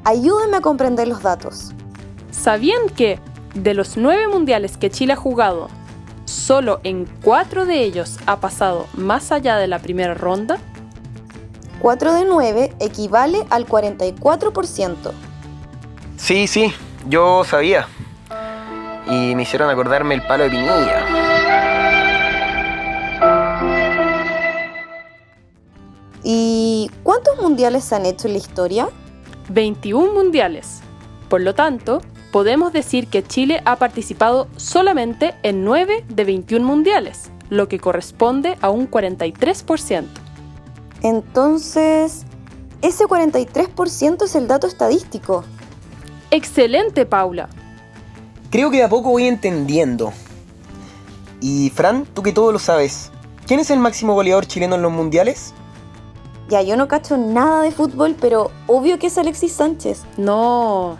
Ayúdenme 0.05 0.57
a 0.57 0.61
comprender 0.61 1.07
los 1.07 1.21
datos. 1.21 1.73
¿Sabían 2.31 2.87
que 2.95 3.19
de 3.53 3.73
los 3.73 3.97
nueve 3.97 4.27
mundiales 4.29 4.77
que 4.77 4.89
Chile 4.89 5.13
ha 5.13 5.17
jugado, 5.17 5.67
solo 6.23 6.79
en 6.83 7.05
cuatro 7.21 7.65
de 7.65 7.83
ellos 7.83 8.17
ha 8.25 8.39
pasado 8.39 8.87
más 8.93 9.33
allá 9.33 9.57
de 9.57 9.67
la 9.67 9.79
primera 9.79 10.13
ronda? 10.13 10.57
4 11.81 12.13
de 12.13 12.25
9 12.25 12.73
equivale 12.79 13.39
al 13.49 13.67
44%. 13.67 14.95
Sí, 16.15 16.45
sí, 16.45 16.71
yo 17.07 17.43
sabía. 17.43 17.87
Y 19.07 19.35
me 19.35 19.43
hicieron 19.43 19.69
acordarme 19.69 20.15
el 20.15 20.21
palo 20.21 20.43
de 20.43 20.49
pinilla. 20.49 21.05
¿Y 26.23 26.91
cuántos 27.03 27.41
mundiales 27.41 27.83
se 27.83 27.95
han 27.95 28.05
hecho 28.05 28.27
en 28.27 28.33
la 28.33 28.39
historia? 28.39 28.89
21 29.49 30.13
mundiales. 30.13 30.81
Por 31.29 31.41
lo 31.41 31.55
tanto, 31.55 32.01
podemos 32.31 32.73
decir 32.73 33.07
que 33.07 33.23
Chile 33.23 33.61
ha 33.65 33.77
participado 33.77 34.47
solamente 34.55 35.33
en 35.43 35.65
9 35.65 36.05
de 36.07 36.23
21 36.23 36.65
mundiales, 36.65 37.31
lo 37.49 37.67
que 37.67 37.79
corresponde 37.79 38.57
a 38.61 38.69
un 38.69 38.89
43%. 38.89 40.05
Entonces, 41.01 42.25
ese 42.81 43.05
43% 43.05 44.23
es 44.23 44.35
el 44.35 44.47
dato 44.47 44.67
estadístico. 44.67 45.43
Excelente, 46.31 47.05
Paula. 47.05 47.49
Creo 48.49 48.71
que 48.71 48.77
de 48.77 48.83
a 48.83 48.89
poco 48.89 49.09
voy 49.09 49.27
entendiendo. 49.27 50.13
Y 51.41 51.69
Fran, 51.71 52.05
tú 52.05 52.23
que 52.23 52.31
todo 52.31 52.51
lo 52.51 52.59
sabes, 52.59 53.11
¿quién 53.45 53.59
es 53.59 53.69
el 53.69 53.79
máximo 53.79 54.13
goleador 54.13 54.45
chileno 54.45 54.75
en 54.75 54.81
los 54.81 54.91
mundiales? 54.91 55.53
Ya, 56.49 56.61
yo 56.61 56.75
no 56.75 56.87
cacho 56.87 57.17
nada 57.17 57.63
de 57.63 57.71
fútbol, 57.71 58.15
pero 58.19 58.51
obvio 58.67 58.99
que 58.99 59.07
es 59.07 59.17
Alexis 59.17 59.53
Sánchez. 59.53 60.03
No. 60.17 60.97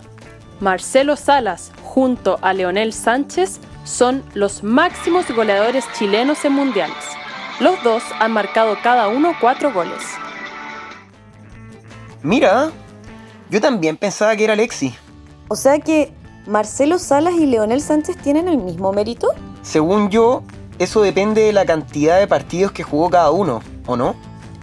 Marcelo 0.60 1.16
Salas 1.16 1.72
junto 1.82 2.38
a 2.40 2.52
Leonel 2.52 2.92
Sánchez 2.92 3.58
son 3.84 4.22
los 4.34 4.62
máximos 4.62 5.30
goleadores 5.34 5.84
chilenos 5.98 6.44
en 6.44 6.52
mundiales. 6.52 7.04
Los 7.60 7.82
dos 7.82 8.02
han 8.18 8.32
marcado 8.32 8.76
cada 8.82 9.08
uno 9.08 9.34
cuatro 9.40 9.72
goles. 9.72 10.02
Mira, 12.22 12.70
yo 13.50 13.60
también 13.60 13.96
pensaba 13.96 14.34
que 14.36 14.44
era 14.44 14.52
Alexis. 14.54 14.94
O 15.52 15.54
sea 15.54 15.80
que 15.80 16.14
Marcelo 16.46 16.98
Salas 16.98 17.34
y 17.34 17.44
Leonel 17.44 17.82
Sánchez 17.82 18.16
tienen 18.16 18.48
el 18.48 18.56
mismo 18.56 18.90
mérito. 18.90 19.28
Según 19.60 20.08
yo, 20.08 20.44
eso 20.78 21.02
depende 21.02 21.42
de 21.42 21.52
la 21.52 21.66
cantidad 21.66 22.18
de 22.18 22.26
partidos 22.26 22.72
que 22.72 22.82
jugó 22.82 23.10
cada 23.10 23.30
uno, 23.32 23.60
¿o 23.84 23.94
no? 23.94 24.14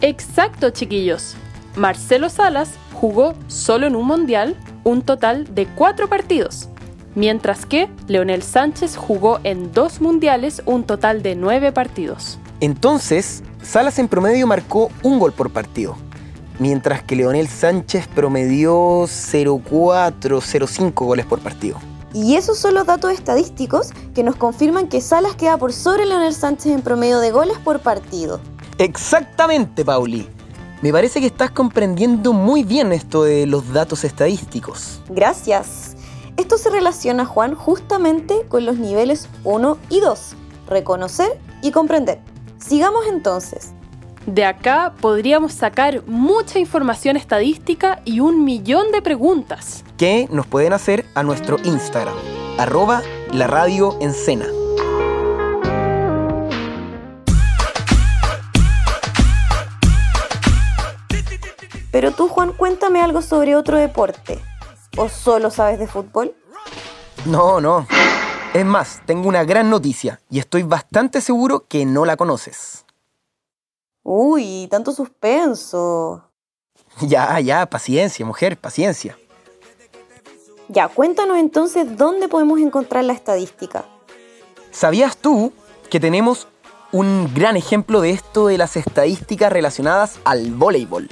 Exacto, 0.01 0.71
chiquillos. 0.71 1.35
Marcelo 1.75 2.27
Salas 2.27 2.71
jugó 2.91 3.35
solo 3.45 3.85
en 3.85 3.95
un 3.95 4.07
mundial 4.07 4.57
un 4.83 5.03
total 5.03 5.53
de 5.53 5.67
cuatro 5.67 6.09
partidos, 6.09 6.69
mientras 7.13 7.67
que 7.67 7.87
Leonel 8.07 8.41
Sánchez 8.41 8.97
jugó 8.97 9.41
en 9.43 9.71
dos 9.71 10.01
mundiales 10.01 10.63
un 10.65 10.85
total 10.85 11.21
de 11.21 11.35
nueve 11.35 11.71
partidos. 11.71 12.39
Entonces, 12.61 13.43
Salas 13.61 13.99
en 13.99 14.07
promedio 14.07 14.47
marcó 14.47 14.89
un 15.03 15.19
gol 15.19 15.33
por 15.33 15.51
partido, 15.51 15.97
mientras 16.59 17.01
que 17.03 17.15
Leonel 17.15 17.47
Sánchez 17.47 18.07
promedió 18.07 19.03
0,4-0,5 19.03 20.93
goles 20.93 21.25
por 21.25 21.39
partido. 21.39 21.79
Y 22.13 22.35
esos 22.35 22.57
son 22.57 22.73
los 22.73 22.85
datos 22.85 23.11
estadísticos 23.11 23.91
que 24.13 24.23
nos 24.23 24.35
confirman 24.35 24.87
que 24.87 25.01
Salas 25.01 25.35
queda 25.35 25.57
por 25.57 25.73
sobre 25.73 26.05
Leonel 26.05 26.33
Sánchez 26.33 26.73
en 26.73 26.81
promedio 26.81 27.19
de 27.19 27.31
goles 27.31 27.57
por 27.59 27.79
partido. 27.79 28.39
Exactamente, 28.77 29.83
Pauli. 29.85 30.27
Me 30.81 30.91
parece 30.93 31.19
que 31.19 31.25
estás 31.27 31.51
comprendiendo 31.51 32.31
muy 32.31 32.63
bien 32.63 32.93
esto 32.93 33.23
de 33.23 33.45
los 33.45 33.73
datos 33.73 34.03
estadísticos. 34.05 35.01
Gracias. 35.09 35.95
Esto 36.37 36.57
se 36.57 36.69
relaciona, 36.69 37.25
Juan, 37.25 37.53
justamente 37.53 38.45
con 38.47 38.65
los 38.65 38.77
niveles 38.77 39.27
1 39.43 39.77
y 39.89 39.99
2, 39.99 40.35
reconocer 40.69 41.37
y 41.61 41.71
comprender. 41.71 42.21
Sigamos 42.57 43.05
entonces. 43.07 43.73
De 44.25 44.45
acá 44.45 44.93
podríamos 44.99 45.53
sacar 45.53 46.03
mucha 46.05 46.59
información 46.59 47.17
estadística 47.17 48.01
y 48.05 48.19
un 48.19 48.43
millón 48.43 48.91
de 48.91 49.01
preguntas. 49.01 49.83
Que 49.97 50.27
nos 50.31 50.45
pueden 50.45 50.73
hacer 50.73 51.05
a 51.15 51.23
nuestro 51.23 51.57
Instagram, 51.63 52.15
arroba 52.57 53.01
la 53.33 53.47
radio 53.47 53.97
en 54.01 54.13
cena. 54.13 54.45
Pero 61.91 62.11
tú, 62.11 62.27
Juan, 62.27 62.53
cuéntame 62.53 63.01
algo 63.01 63.21
sobre 63.21 63.55
otro 63.55 63.77
deporte. 63.77 64.39
¿O 64.95 65.09
solo 65.09 65.49
sabes 65.49 65.79
de 65.79 65.87
fútbol? 65.87 66.35
No, 67.25 67.59
no. 67.59 67.87
Es 68.53 68.65
más, 68.65 69.01
tengo 69.05 69.27
una 69.27 69.43
gran 69.43 69.69
noticia 69.69 70.21
y 70.29 70.39
estoy 70.39 70.63
bastante 70.63 71.21
seguro 71.21 71.65
que 71.67 71.85
no 71.85 72.05
la 72.05 72.15
conoces. 72.15 72.85
Uy, 74.11 74.67
tanto 74.71 74.91
suspenso. 74.91 76.23
Ya, 76.99 77.39
ya, 77.41 77.67
paciencia, 77.67 78.25
mujer, 78.25 78.57
paciencia. 78.57 79.15
Ya, 80.67 80.87
cuéntanos 80.87 81.37
entonces 81.37 81.95
dónde 81.95 82.27
podemos 82.27 82.59
encontrar 82.59 83.03
la 83.03 83.13
estadística. 83.13 83.85
¿Sabías 84.71 85.15
tú 85.15 85.53
que 85.91 85.99
tenemos 85.99 86.47
un 86.91 87.31
gran 87.35 87.55
ejemplo 87.55 88.01
de 88.01 88.09
esto 88.09 88.47
de 88.47 88.57
las 88.57 88.77
estadísticas 88.77 89.53
relacionadas 89.53 90.17
al 90.23 90.53
voleibol? 90.53 91.07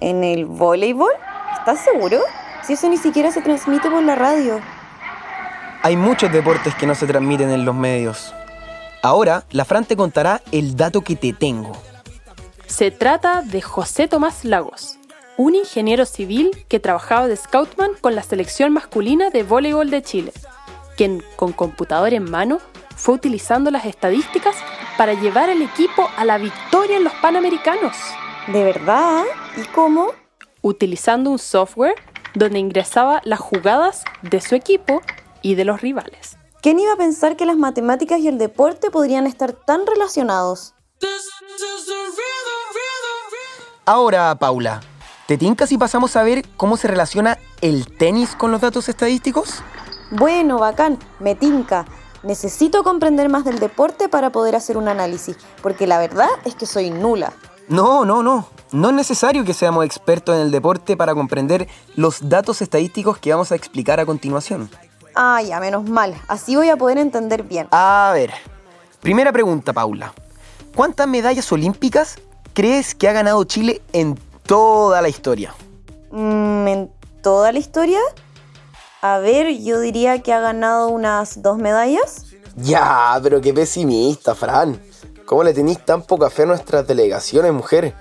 ¿En 0.00 0.22
el 0.22 0.44
voleibol? 0.44 1.12
¿Estás 1.60 1.80
seguro? 1.80 2.20
Si 2.62 2.74
eso 2.74 2.90
ni 2.90 2.98
siquiera 2.98 3.32
se 3.32 3.40
transmite 3.40 3.88
por 3.88 4.02
la 4.02 4.16
radio. 4.16 4.60
Hay 5.80 5.96
muchos 5.96 6.30
deportes 6.30 6.74
que 6.74 6.86
no 6.86 6.94
se 6.94 7.06
transmiten 7.06 7.48
en 7.48 7.64
los 7.64 7.74
medios. 7.74 8.34
Ahora, 9.04 9.44
la 9.50 9.66
Fran 9.66 9.84
te 9.84 9.96
contará 9.96 10.40
el 10.50 10.76
dato 10.76 11.02
que 11.02 11.14
te 11.14 11.34
tengo. 11.34 11.72
Se 12.66 12.90
trata 12.90 13.42
de 13.42 13.60
José 13.60 14.08
Tomás 14.08 14.46
Lagos, 14.46 14.96
un 15.36 15.54
ingeniero 15.54 16.06
civil 16.06 16.50
que 16.68 16.80
trabajaba 16.80 17.28
de 17.28 17.36
scoutman 17.36 17.90
con 18.00 18.14
la 18.14 18.22
selección 18.22 18.72
masculina 18.72 19.28
de 19.28 19.42
voleibol 19.42 19.90
de 19.90 20.02
Chile, 20.02 20.32
quien 20.96 21.22
con 21.36 21.52
computador 21.52 22.14
en 22.14 22.30
mano 22.30 22.60
fue 22.96 23.16
utilizando 23.16 23.70
las 23.70 23.84
estadísticas 23.84 24.56
para 24.96 25.12
llevar 25.12 25.50
al 25.50 25.60
equipo 25.60 26.08
a 26.16 26.24
la 26.24 26.38
victoria 26.38 26.96
en 26.96 27.04
los 27.04 27.12
Panamericanos. 27.16 27.94
¿De 28.46 28.64
verdad? 28.64 29.24
¿Y 29.58 29.66
cómo? 29.66 30.12
Utilizando 30.62 31.28
un 31.28 31.38
software 31.38 31.96
donde 32.32 32.58
ingresaba 32.58 33.20
las 33.24 33.40
jugadas 33.40 34.02
de 34.22 34.40
su 34.40 34.54
equipo 34.54 35.02
y 35.42 35.56
de 35.56 35.66
los 35.66 35.82
rivales. 35.82 36.38
¿Quién 36.64 36.78
iba 36.78 36.94
a 36.94 36.96
pensar 36.96 37.36
que 37.36 37.44
las 37.44 37.58
matemáticas 37.58 38.20
y 38.20 38.28
el 38.28 38.38
deporte 38.38 38.90
podrían 38.90 39.26
estar 39.26 39.52
tan 39.52 39.86
relacionados? 39.86 40.72
Ahora, 43.84 44.34
Paula, 44.38 44.80
¿te 45.26 45.36
tinca 45.36 45.66
si 45.66 45.76
pasamos 45.76 46.16
a 46.16 46.22
ver 46.22 46.42
cómo 46.56 46.78
se 46.78 46.88
relaciona 46.88 47.38
el 47.60 47.86
tenis 47.98 48.34
con 48.34 48.50
los 48.50 48.62
datos 48.62 48.88
estadísticos? 48.88 49.56
Bueno, 50.10 50.58
bacán, 50.58 50.98
me 51.20 51.34
tinca. 51.34 51.84
Necesito 52.22 52.82
comprender 52.82 53.28
más 53.28 53.44
del 53.44 53.58
deporte 53.58 54.08
para 54.08 54.32
poder 54.32 54.56
hacer 54.56 54.78
un 54.78 54.88
análisis, 54.88 55.36
porque 55.62 55.86
la 55.86 55.98
verdad 55.98 56.30
es 56.46 56.54
que 56.54 56.64
soy 56.64 56.88
nula. 56.88 57.34
No, 57.68 58.06
no, 58.06 58.22
no. 58.22 58.48
No 58.72 58.88
es 58.88 58.94
necesario 58.94 59.44
que 59.44 59.52
seamos 59.52 59.84
expertos 59.84 60.34
en 60.34 60.40
el 60.40 60.50
deporte 60.50 60.96
para 60.96 61.14
comprender 61.14 61.68
los 61.94 62.26
datos 62.26 62.62
estadísticos 62.62 63.18
que 63.18 63.32
vamos 63.32 63.52
a 63.52 63.54
explicar 63.54 64.00
a 64.00 64.06
continuación. 64.06 64.70
Ah, 65.14 65.40
ya, 65.42 65.60
menos 65.60 65.88
mal. 65.88 66.14
Así 66.28 66.56
voy 66.56 66.68
a 66.70 66.76
poder 66.76 66.98
entender 66.98 67.42
bien. 67.42 67.68
A 67.70 68.10
ver, 68.14 68.32
primera 69.00 69.32
pregunta, 69.32 69.72
Paula. 69.72 70.12
¿Cuántas 70.74 71.06
medallas 71.06 71.50
olímpicas 71.52 72.16
crees 72.52 72.94
que 72.94 73.08
ha 73.08 73.12
ganado 73.12 73.44
Chile 73.44 73.80
en 73.92 74.18
toda 74.46 75.00
la 75.02 75.08
historia? 75.08 75.54
Mm, 76.10 76.66
¿En 76.66 76.90
toda 77.22 77.52
la 77.52 77.58
historia? 77.58 78.00
A 79.02 79.18
ver, 79.18 79.62
yo 79.62 79.80
diría 79.80 80.22
que 80.22 80.32
ha 80.32 80.40
ganado 80.40 80.88
unas 80.88 81.42
dos 81.42 81.58
medallas. 81.58 82.26
Ya, 82.56 83.18
pero 83.22 83.40
qué 83.40 83.52
pesimista, 83.52 84.34
Fran. 84.34 84.80
¿Cómo 85.26 85.44
le 85.44 85.54
tenéis 85.54 85.84
tan 85.84 86.02
poca 86.02 86.30
fe 86.30 86.42
a 86.42 86.46
nuestras 86.46 86.86
delegaciones, 86.86 87.52
mujer? 87.52 87.94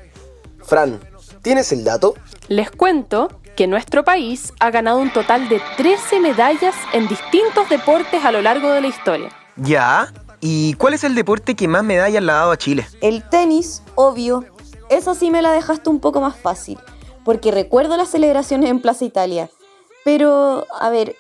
Fran, 0.64 1.00
¿tienes 1.42 1.72
el 1.72 1.84
dato? 1.84 2.16
Les 2.48 2.72
cuento 2.72 3.30
que 3.56 3.68
nuestro 3.68 4.04
país 4.04 4.54
ha 4.60 4.72
ganado 4.72 4.98
un 4.98 5.12
total 5.12 5.48
de 5.50 5.62
13 5.78 6.20
medallas 6.20 6.76
en 6.92 7.08
distintos 7.08 7.70
deportes 7.70 8.26
a 8.26 8.32
lo 8.32 8.42
largo 8.42 8.70
de 8.70 8.82
la 8.82 8.88
historia. 8.88 9.30
Ya. 9.58 10.12
¿Y 10.42 10.74
cuál 10.74 10.94
es 10.94 11.04
el 11.04 11.16
deporte 11.16 11.56
que 11.56 11.68
más 11.68 11.84
medallas 11.84 12.24
le 12.24 12.32
ha 12.32 12.36
dado 12.36 12.52
a 12.52 12.58
Chile? 12.58 12.86
El 13.02 13.28
tenis, 13.30 13.82
obvio. 13.96 14.44
Esa 14.90 15.16
sí 15.16 15.32
me 15.32 15.42
la 15.42 15.52
dejaste 15.52 15.90
un 15.90 16.00
poco 16.00 16.20
más 16.20 16.36
fácil, 16.36 16.78
porque 17.24 17.52
recuerdo 17.52 17.96
las 17.96 18.10
celebraciones 18.10 18.70
en 18.70 18.82
Plaza 18.82 19.06
Italia. 19.06 19.50
Pero, 20.04 20.68
a 20.80 20.90
ver, 20.90 21.16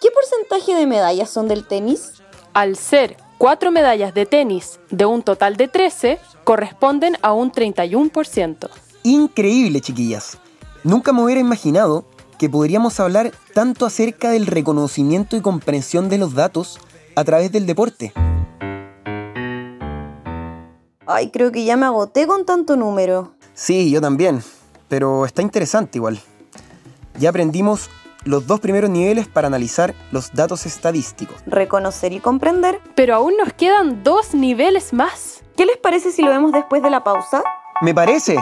¿qué 0.00 0.08
porcentaje 0.10 0.74
de 0.74 0.86
medallas 0.86 1.30
son 1.30 1.48
del 1.48 1.66
tenis? 1.66 2.22
Al 2.52 2.76
ser 2.76 3.16
cuatro 3.38 3.70
medallas 3.70 4.12
de 4.12 4.26
tenis 4.26 4.78
de 4.90 5.06
un 5.06 5.22
total 5.22 5.56
de 5.56 5.68
13, 5.68 6.18
corresponden 6.44 7.16
a 7.22 7.32
un 7.32 7.50
31%. 7.50 8.68
Increíble, 9.04 9.80
chiquillas. 9.80 10.38
Nunca 10.82 11.12
me 11.12 11.22
hubiera 11.22 11.40
imaginado 11.40 12.04
que 12.38 12.48
podríamos 12.48 12.98
hablar 13.00 13.32
tanto 13.52 13.84
acerca 13.84 14.30
del 14.30 14.46
reconocimiento 14.46 15.36
y 15.36 15.42
comprensión 15.42 16.08
de 16.08 16.16
los 16.16 16.34
datos 16.34 16.80
a 17.14 17.22
través 17.24 17.52
del 17.52 17.66
deporte. 17.66 18.14
Ay, 21.06 21.30
creo 21.30 21.52
que 21.52 21.64
ya 21.64 21.76
me 21.76 21.84
agoté 21.84 22.26
con 22.26 22.46
tanto 22.46 22.76
número. 22.76 23.34
Sí, 23.52 23.90
yo 23.90 24.00
también, 24.00 24.42
pero 24.88 25.26
está 25.26 25.42
interesante 25.42 25.98
igual. 25.98 26.18
Ya 27.18 27.28
aprendimos 27.28 27.90
los 28.24 28.46
dos 28.46 28.60
primeros 28.60 28.88
niveles 28.88 29.28
para 29.28 29.48
analizar 29.48 29.94
los 30.12 30.32
datos 30.32 30.64
estadísticos. 30.64 31.42
Reconocer 31.46 32.12
y 32.12 32.20
comprender. 32.20 32.80
Pero 32.94 33.16
aún 33.16 33.34
nos 33.36 33.52
quedan 33.52 34.02
dos 34.02 34.34
niveles 34.34 34.94
más. 34.94 35.42
¿Qué 35.58 35.66
les 35.66 35.76
parece 35.76 36.10
si 36.10 36.22
lo 36.22 36.30
vemos 36.30 36.52
después 36.52 36.82
de 36.82 36.88
la 36.88 37.04
pausa? 37.04 37.42
Me 37.82 37.94
parece. 37.94 38.38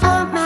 all 0.00 0.26
my 0.26 0.41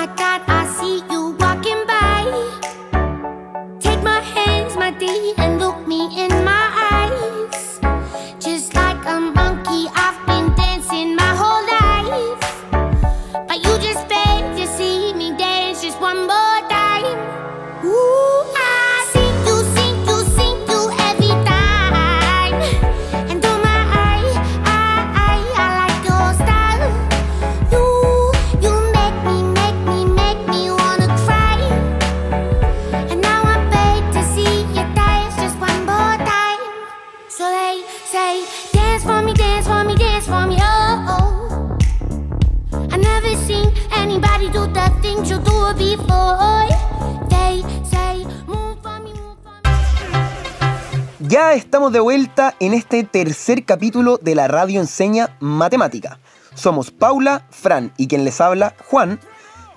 en 52.66 52.74
este 52.74 53.04
tercer 53.04 53.64
capítulo 53.64 54.18
de 54.20 54.34
la 54.34 54.48
radio 54.48 54.80
enseña 54.80 55.36
matemática. 55.38 56.18
Somos 56.54 56.90
Paula, 56.90 57.46
Fran 57.50 57.92
y 57.96 58.08
quien 58.08 58.24
les 58.24 58.40
habla, 58.40 58.74
Juan. 58.88 59.20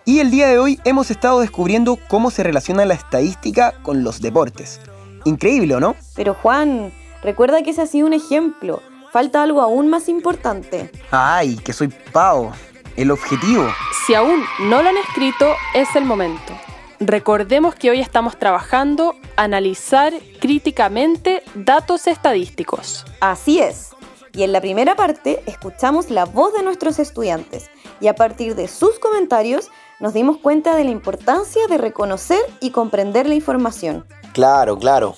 Y 0.05 0.19
el 0.19 0.31
día 0.31 0.47
de 0.47 0.57
hoy 0.57 0.79
hemos 0.85 1.11
estado 1.11 1.39
descubriendo 1.39 1.99
cómo 2.07 2.31
se 2.31 2.41
relaciona 2.41 2.85
la 2.85 2.95
estadística 2.95 3.73
con 3.83 4.03
los 4.03 4.21
deportes. 4.21 4.81
Increíble, 5.25 5.75
¿o 5.75 5.79
no? 5.79 5.95
Pero 6.15 6.33
Juan, 6.33 6.91
recuerda 7.21 7.61
que 7.61 7.69
ese 7.69 7.83
ha 7.83 7.85
sido 7.85 8.07
un 8.07 8.13
ejemplo. 8.13 8.81
Falta 9.11 9.43
algo 9.43 9.61
aún 9.61 9.87
más 9.87 10.09
importante. 10.09 10.91
Ay, 11.11 11.57
que 11.57 11.73
soy 11.73 11.89
Pau. 12.11 12.51
El 12.95 13.11
objetivo. 13.11 13.67
Si 14.07 14.15
aún 14.15 14.43
no 14.61 14.81
lo 14.81 14.89
han 14.89 14.97
escrito, 14.97 15.53
es 15.75 15.95
el 15.95 16.05
momento. 16.05 16.53
Recordemos 16.99 17.75
que 17.75 17.91
hoy 17.91 17.99
estamos 17.99 18.37
trabajando 18.39 19.15
analizar 19.39 20.13
críticamente 20.41 21.43
datos 21.55 22.07
estadísticos. 22.07 23.05
Así 23.21 23.61
es. 23.61 23.91
Y 24.33 24.43
en 24.43 24.51
la 24.51 24.59
primera 24.59 24.97
parte 24.97 25.41
escuchamos 25.45 26.09
la 26.09 26.25
voz 26.25 26.53
de 26.53 26.61
nuestros 26.61 26.99
estudiantes 26.99 27.69
y 28.01 28.07
a 28.07 28.15
partir 28.15 28.55
de 28.55 28.67
sus 28.67 28.99
comentarios 28.99 29.69
nos 30.01 30.13
dimos 30.13 30.39
cuenta 30.39 30.75
de 30.75 30.83
la 30.83 30.91
importancia 30.91 31.67
de 31.67 31.77
reconocer 31.77 32.39
y 32.59 32.71
comprender 32.71 33.29
la 33.29 33.35
información. 33.35 34.05
Claro, 34.33 34.77
claro. 34.77 35.15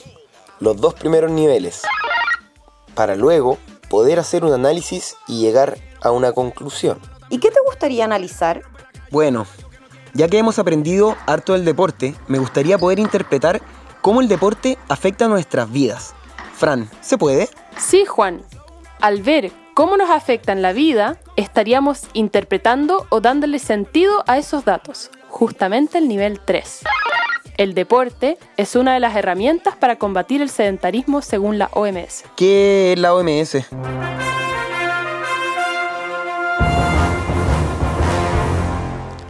Los 0.59 0.77
dos 0.77 0.93
primeros 0.93 1.31
niveles. 1.31 1.81
Para 2.93 3.15
luego 3.15 3.57
poder 3.89 4.19
hacer 4.19 4.45
un 4.45 4.53
análisis 4.53 5.15
y 5.27 5.41
llegar 5.41 5.79
a 5.99 6.11
una 6.11 6.31
conclusión. 6.31 6.99
¿Y 7.29 7.39
qué 7.39 7.49
te 7.49 7.59
gustaría 7.65 8.05
analizar? 8.05 8.61
Bueno, 9.09 9.47
ya 10.13 10.27
que 10.27 10.37
hemos 10.37 10.59
aprendido 10.59 11.17
harto 11.25 11.53
del 11.53 11.65
deporte, 11.65 12.13
me 12.27 12.37
gustaría 12.37 12.77
poder 12.77 12.99
interpretar 12.99 13.61
cómo 14.01 14.21
el 14.21 14.27
deporte 14.27 14.77
afecta 14.89 15.27
nuestras 15.27 15.71
vidas. 15.71 16.13
Fran, 16.55 16.89
¿se 17.01 17.17
puede? 17.17 17.49
Sí, 17.77 18.05
Juan. 18.05 18.41
Al 18.99 19.21
ver 19.21 19.51
cómo 19.73 19.97
nos 19.97 20.09
afecta 20.09 20.51
en 20.51 20.61
la 20.61 20.73
vida, 20.73 21.17
estaríamos 21.35 22.03
interpretando 22.13 23.07
o 23.09 23.21
dándole 23.21 23.59
sentido 23.59 24.23
a 24.27 24.37
esos 24.37 24.65
datos, 24.65 25.09
justamente 25.29 25.97
el 25.97 26.07
nivel 26.07 26.39
3. 26.39 26.81
El 27.57 27.73
deporte 27.73 28.37
es 28.57 28.75
una 28.75 28.93
de 28.93 28.99
las 28.99 29.15
herramientas 29.15 29.75
para 29.75 29.97
combatir 29.97 30.41
el 30.41 30.49
sedentarismo 30.49 31.21
según 31.21 31.57
la 31.57 31.69
OMS. 31.73 32.23
¿Qué 32.35 32.93
es 32.93 32.99
la 32.99 33.13
OMS? 33.13 33.57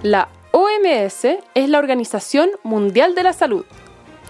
La 0.03 0.29
OMS 0.51 1.25
es 1.53 1.69
la 1.69 1.79
Organización 1.79 2.49
Mundial 2.63 3.15
de 3.15 3.23
la 3.23 3.33
Salud. 3.33 3.65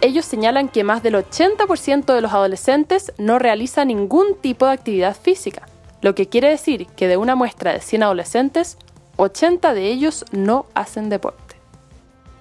Ellos 0.01 0.25
señalan 0.25 0.67
que 0.67 0.83
más 0.83 1.03
del 1.03 1.13
80% 1.13 2.13
de 2.15 2.21
los 2.21 2.33
adolescentes 2.33 3.13
no 3.19 3.37
realiza 3.37 3.85
ningún 3.85 4.35
tipo 4.35 4.65
de 4.65 4.71
actividad 4.71 5.15
física, 5.15 5.67
lo 6.01 6.15
que 6.15 6.27
quiere 6.27 6.49
decir 6.49 6.87
que 6.87 7.07
de 7.07 7.17
una 7.17 7.35
muestra 7.35 7.71
de 7.71 7.81
100 7.81 8.03
adolescentes, 8.03 8.79
80 9.17 9.75
de 9.75 9.87
ellos 9.87 10.25
no 10.31 10.65
hacen 10.73 11.09
deporte. 11.09 11.55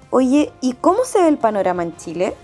Oye, 0.09 0.51
¿y 0.63 0.73
cómo 0.73 1.05
se 1.05 1.21
ve 1.21 1.29
el 1.29 1.37
panorama 1.37 1.83
en 1.83 1.95
Chile? 1.99 2.35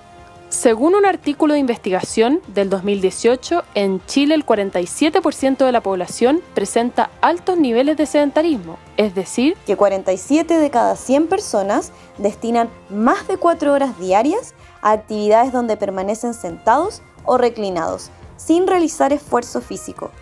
Según 0.51 0.95
un 0.95 1.07
artículo 1.07 1.55
de 1.55 1.61
investigación 1.61 2.41
del 2.49 2.69
2018, 2.69 3.65
en 3.75 4.05
Chile 4.07 4.35
el 4.35 4.47
47% 4.47 5.65
de 5.65 5.73
la 5.73 5.83
población 5.83 6.41
presenta 6.55 7.11
altos 7.21 7.59
niveles 7.59 7.97
de 7.97 8.07
sedentarismo, 8.07 8.79
es 8.97 9.15
decir, 9.15 9.57
que 9.67 9.77
47 9.77 10.59
de 10.59 10.71
cada 10.71 10.95
100 10.95 11.27
personas 11.27 11.91
destinan 12.19 12.69
más 12.91 13.27
de 13.27 13.39
4 13.39 13.73
horas 13.73 13.99
diarias 13.99 14.55
a 14.87 14.93
actividades 14.93 15.53
donde 15.53 15.77
permanecen 15.77 16.33
sentados 16.33 17.03
o 17.25 17.39
reclinados, 17.39 18.11
sin 18.37 18.69
realizar 18.69 19.13
esfuerzo 19.13 19.61
físico. 19.61 20.13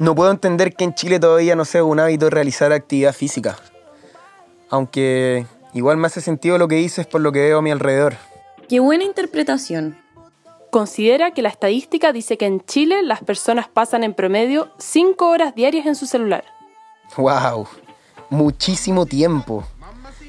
No 0.00 0.14
puedo 0.14 0.30
entender 0.30 0.72
que 0.72 0.84
en 0.84 0.94
Chile 0.94 1.20
todavía 1.20 1.54
no 1.54 1.66
sea 1.66 1.84
un 1.84 2.00
hábito 2.00 2.30
realizar 2.30 2.72
actividad 2.72 3.12
física. 3.12 3.58
Aunque 4.70 5.44
igual 5.74 5.98
me 5.98 6.06
hace 6.06 6.22
sentido 6.22 6.56
lo 6.56 6.66
que 6.66 6.76
dices 6.76 7.06
por 7.06 7.20
lo 7.20 7.30
que 7.30 7.40
veo 7.40 7.58
a 7.58 7.62
mi 7.62 7.70
alrededor. 7.70 8.14
¡Qué 8.68 8.80
buena 8.80 9.04
interpretación! 9.04 9.96
Considera 10.70 11.30
que 11.30 11.40
la 11.40 11.48
estadística 11.48 12.12
dice 12.12 12.36
que 12.36 12.44
en 12.44 12.60
Chile 12.60 13.02
las 13.02 13.22
personas 13.22 13.66
pasan 13.66 14.04
en 14.04 14.12
promedio 14.12 14.68
5 14.76 15.26
horas 15.26 15.54
diarias 15.54 15.86
en 15.86 15.94
su 15.94 16.04
celular. 16.04 16.44
¡Wow! 17.16 17.66
Muchísimo 18.28 19.06
tiempo. 19.06 19.64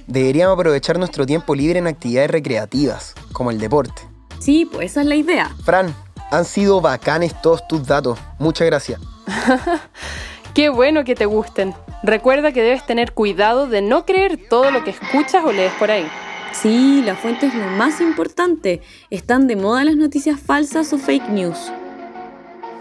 Deberíamos 0.08 0.54
aprovechar 0.54 0.97
nuestro 0.97 1.25
tiempo 1.25 1.54
libre 1.54 1.80
en 1.80 1.88
actividades 1.88 2.32
recreativas, 2.32 3.13
como 3.34 3.52
el 3.52 3.60
deporte. 3.60 4.04
Sí, 4.39 4.65
pues 4.65 4.91
esa 4.91 5.02
es 5.02 5.08
la 5.08 5.15
idea. 5.15 5.54
Fran, 5.65 5.93
han 6.32 6.45
sido 6.45 6.80
bacanes 6.80 7.39
todos 7.41 7.67
tus 7.67 7.86
datos. 7.86 8.17
Muchas 8.38 8.67
gracias. 8.67 9.02
Qué 10.54 10.69
bueno 10.69 11.04
que 11.04 11.15
te 11.15 11.25
gusten. 11.25 11.75
Recuerda 12.04 12.54
que 12.54 12.63
debes 12.63 12.86
tener 12.86 13.13
cuidado 13.13 13.67
de 13.67 13.82
no 13.82 14.06
creer 14.06 14.47
todo 14.49 14.71
lo 14.71 14.86
que 14.86 14.91
escuchas 14.91 15.43
o 15.43 15.52
lees 15.52 15.73
por 15.73 15.91
ahí. 15.91 16.10
Sí, 16.51 17.01
la 17.03 17.15
fuente 17.15 17.45
es 17.45 17.55
lo 17.55 17.67
más 17.67 18.01
importante. 18.01 18.81
Están 19.09 19.47
de 19.47 19.55
moda 19.55 19.83
las 19.83 19.95
noticias 19.95 20.39
falsas 20.39 20.91
o 20.93 20.97
fake 20.97 21.29
news. 21.29 21.71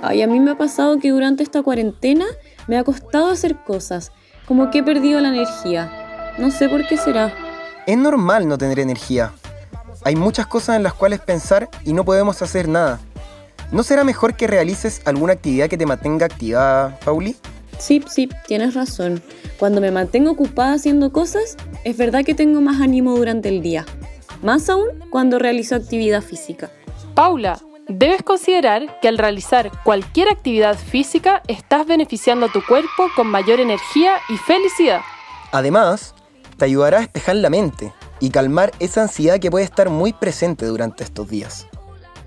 Ay, 0.03 0.23
a 0.23 0.27
mí 0.27 0.41
me 0.41 0.53
ha 0.53 0.59
pasado 0.59 0.99
que 0.99 1.11
durante 1.11 1.43
esta 1.43 1.63
cuarentena 1.63 2.25
me 2.67 2.79
ha 2.79 2.85
costado 2.85 3.31
hacer 3.31 3.57
cosas, 3.65 4.13
como 4.47 4.71
que 4.71 4.79
he 4.79 4.83
perdido 4.83 5.21
la 5.21 5.29
energía. 5.29 6.35
No 6.39 6.51
sé 6.51 6.69
por 6.69 6.87
qué 6.87 6.97
será. 6.97 7.33
Es 7.87 7.97
normal 7.97 8.49
no 8.49 8.59
tener 8.59 8.79
energía. 8.79 9.33
Hay 10.05 10.17
muchas 10.17 10.47
cosas 10.47 10.77
en 10.77 10.83
las 10.83 10.95
cuales 10.95 11.21
pensar 11.21 11.69
y 11.85 11.93
no 11.93 12.05
podemos 12.05 12.41
hacer 12.43 12.69
nada. 12.69 13.01
¿No 13.73 13.83
será 13.83 14.05
mejor 14.05 14.35
que 14.35 14.47
realices 14.47 15.03
alguna 15.05 15.35
actividad 15.35 15.69
que 15.69 15.77
te 15.77 15.85
mantenga 15.85 16.27
activada, 16.27 16.99
Pauli? 17.05 17.37
Sí, 17.79 18.03
sí, 18.09 18.29
tienes 18.47 18.75
razón. 18.75 19.23
Cuando 19.59 19.81
me 19.81 19.91
mantengo 19.91 20.33
ocupada 20.33 20.75
haciendo 20.75 21.13
cosas, 21.13 21.57
es 21.85 21.97
verdad 21.97 22.25
que 22.25 22.35
tengo 22.35 22.61
más 22.61 22.81
ánimo 22.81 23.17
durante 23.17 23.49
el 23.49 23.63
día. 23.63 23.87
Más 24.43 24.69
aún 24.69 24.87
cuando 25.11 25.39
realizo 25.39 25.75
actividad 25.75 26.23
física. 26.23 26.71
Paula, 27.15 27.61
debes 27.89 28.23
considerar 28.23 29.01
que 29.01 29.09
al 29.09 29.19
realizar 29.19 29.71
cualquier 29.85 30.29
actividad 30.29 30.77
física 30.77 31.43
estás 31.49 31.87
beneficiando 31.87 32.47
a 32.47 32.53
tu 32.53 32.65
cuerpo 32.65 33.09
con 33.17 33.29
mayor 33.29 33.61
energía 33.61 34.15
y 34.29 34.37
felicidad. 34.37 35.01
Además, 35.53 36.15
te 36.57 36.65
ayudará 36.65 36.99
a 36.99 37.01
despejar 37.01 37.37
la 37.37 37.51
mente 37.51 37.93
y 38.21 38.31
calmar 38.31 38.73
esa 38.81 39.03
ansiedad 39.03 39.39
que 39.39 39.51
puede 39.51 39.65
estar 39.65 39.91
muy 39.91 40.13
presente 40.13 40.67
durante 40.67 41.05
estos 41.05 41.29
días. 41.29 41.67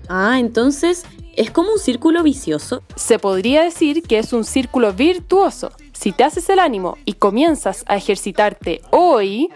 Ah, 0.08 0.38
entonces 0.38 1.04
es 1.36 1.50
como 1.50 1.72
un 1.72 1.78
círculo 1.78 2.22
vicioso. 2.22 2.82
Se 2.96 3.18
podría 3.18 3.62
decir 3.62 4.02
que 4.02 4.18
es 4.18 4.32
un 4.32 4.44
círculo 4.44 4.92
virtuoso. 4.92 5.72
Si 5.92 6.12
te 6.12 6.24
haces 6.24 6.48
el 6.48 6.58
ánimo 6.58 6.98
y 7.04 7.14
comienzas 7.14 7.84
a 7.86 7.96
ejercitarte 7.96 8.82
hoy, 8.90 9.50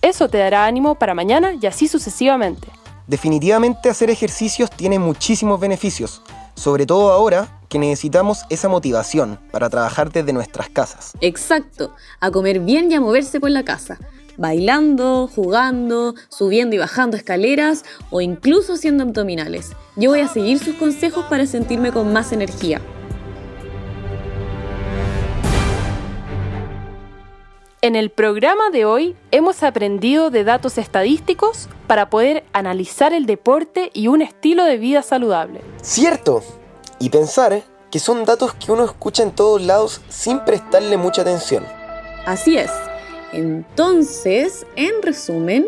eso 0.00 0.28
te 0.28 0.38
dará 0.38 0.64
ánimo 0.66 0.94
para 0.94 1.14
mañana 1.14 1.54
y 1.60 1.66
así 1.66 1.88
sucesivamente. 1.88 2.68
Definitivamente 3.06 3.88
hacer 3.88 4.10
ejercicios 4.10 4.70
tiene 4.70 4.98
muchísimos 4.98 5.58
beneficios, 5.58 6.22
sobre 6.54 6.86
todo 6.86 7.10
ahora 7.10 7.60
que 7.68 7.78
necesitamos 7.78 8.44
esa 8.50 8.68
motivación 8.68 9.40
para 9.50 9.70
trabajar 9.70 10.12
desde 10.12 10.32
nuestras 10.32 10.68
casas. 10.68 11.12
Exacto, 11.20 11.94
a 12.20 12.30
comer 12.30 12.60
bien 12.60 12.92
y 12.92 12.94
a 12.94 13.00
moverse 13.00 13.40
por 13.40 13.50
la 13.50 13.64
casa 13.64 13.98
bailando, 14.38 15.28
jugando, 15.34 16.14
subiendo 16.30 16.74
y 16.74 16.78
bajando 16.78 17.18
escaleras 17.18 17.84
o 18.10 18.22
incluso 18.22 18.74
haciendo 18.74 19.04
abdominales. 19.04 19.72
Yo 19.96 20.10
voy 20.10 20.20
a 20.20 20.28
seguir 20.28 20.58
sus 20.58 20.76
consejos 20.76 21.26
para 21.26 21.44
sentirme 21.44 21.92
con 21.92 22.10
más 22.12 22.32
energía. 22.32 22.80
En 27.80 27.94
el 27.94 28.10
programa 28.10 28.70
de 28.70 28.84
hoy 28.84 29.16
hemos 29.30 29.62
aprendido 29.62 30.30
de 30.30 30.42
datos 30.42 30.78
estadísticos 30.78 31.68
para 31.86 32.10
poder 32.10 32.44
analizar 32.52 33.12
el 33.12 33.24
deporte 33.24 33.90
y 33.94 34.08
un 34.08 34.20
estilo 34.20 34.64
de 34.64 34.78
vida 34.78 35.02
saludable. 35.02 35.60
Cierto. 35.80 36.42
Y 36.98 37.10
pensar 37.10 37.62
que 37.90 38.00
son 38.00 38.24
datos 38.24 38.54
que 38.54 38.72
uno 38.72 38.84
escucha 38.84 39.22
en 39.22 39.30
todos 39.30 39.62
lados 39.62 40.00
sin 40.08 40.40
prestarle 40.40 40.96
mucha 40.96 41.22
atención. 41.22 41.64
Así 42.26 42.58
es. 42.58 42.70
Entonces, 43.32 44.66
en 44.76 45.02
resumen, 45.02 45.66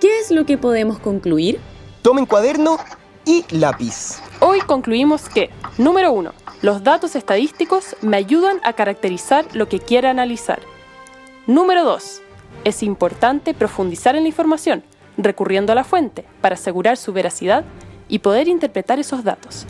¿qué 0.00 0.18
es 0.20 0.30
lo 0.30 0.44
que 0.44 0.58
podemos 0.58 0.98
concluir? 0.98 1.60
Tomen 2.02 2.26
cuaderno 2.26 2.78
y 3.24 3.44
lápiz. 3.50 4.20
Hoy 4.40 4.60
concluimos 4.60 5.28
que, 5.28 5.50
número 5.78 6.12
uno, 6.12 6.32
los 6.62 6.82
datos 6.84 7.16
estadísticos 7.16 7.96
me 8.02 8.16
ayudan 8.16 8.60
a 8.64 8.74
caracterizar 8.74 9.44
lo 9.54 9.68
que 9.68 9.80
quiero 9.80 10.08
analizar. 10.08 10.60
Número 11.46 11.84
2. 11.84 12.22
Es 12.64 12.82
importante 12.82 13.54
profundizar 13.54 14.14
en 14.16 14.22
la 14.22 14.28
información, 14.28 14.82
recurriendo 15.16 15.72
a 15.72 15.74
la 15.74 15.84
fuente, 15.84 16.24
para 16.40 16.54
asegurar 16.54 16.96
su 16.96 17.12
veracidad 17.12 17.64
y 18.08 18.18
poder 18.18 18.48
interpretar 18.48 18.98
esos 18.98 19.24
datos. 19.24 19.66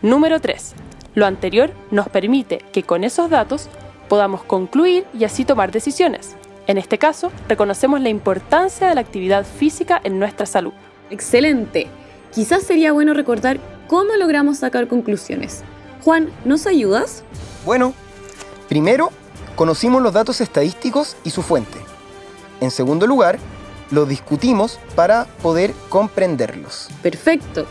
Número 0.00 0.40
3. 0.40 0.74
Lo 1.14 1.26
anterior 1.26 1.72
nos 1.90 2.08
permite 2.08 2.64
que 2.72 2.82
con 2.82 3.04
esos 3.04 3.28
datos 3.28 3.68
podamos 4.08 4.42
concluir 4.42 5.06
y 5.18 5.24
así 5.24 5.44
tomar 5.44 5.70
decisiones. 5.70 6.36
En 6.66 6.78
este 6.78 6.98
caso, 6.98 7.32
reconocemos 7.48 8.00
la 8.00 8.08
importancia 8.08 8.88
de 8.88 8.94
la 8.94 9.00
actividad 9.00 9.44
física 9.44 10.00
en 10.04 10.18
nuestra 10.18 10.46
salud. 10.46 10.72
Excelente. 11.10 11.88
Quizás 12.32 12.62
sería 12.62 12.92
bueno 12.92 13.14
recordar 13.14 13.58
cómo 13.88 14.14
logramos 14.16 14.58
sacar 14.58 14.88
conclusiones. 14.88 15.62
Juan, 16.02 16.30
¿nos 16.44 16.66
ayudas? 16.66 17.24
Bueno, 17.64 17.94
primero, 18.68 19.10
conocimos 19.56 20.02
los 20.02 20.12
datos 20.12 20.40
estadísticos 20.40 21.16
y 21.24 21.30
su 21.30 21.42
fuente. 21.42 21.78
En 22.60 22.70
segundo 22.70 23.06
lugar, 23.06 23.38
los 23.90 24.08
discutimos 24.08 24.78
para 24.94 25.26
poder 25.42 25.74
comprenderlos. 25.88 26.88
Perfecto. 27.02 27.66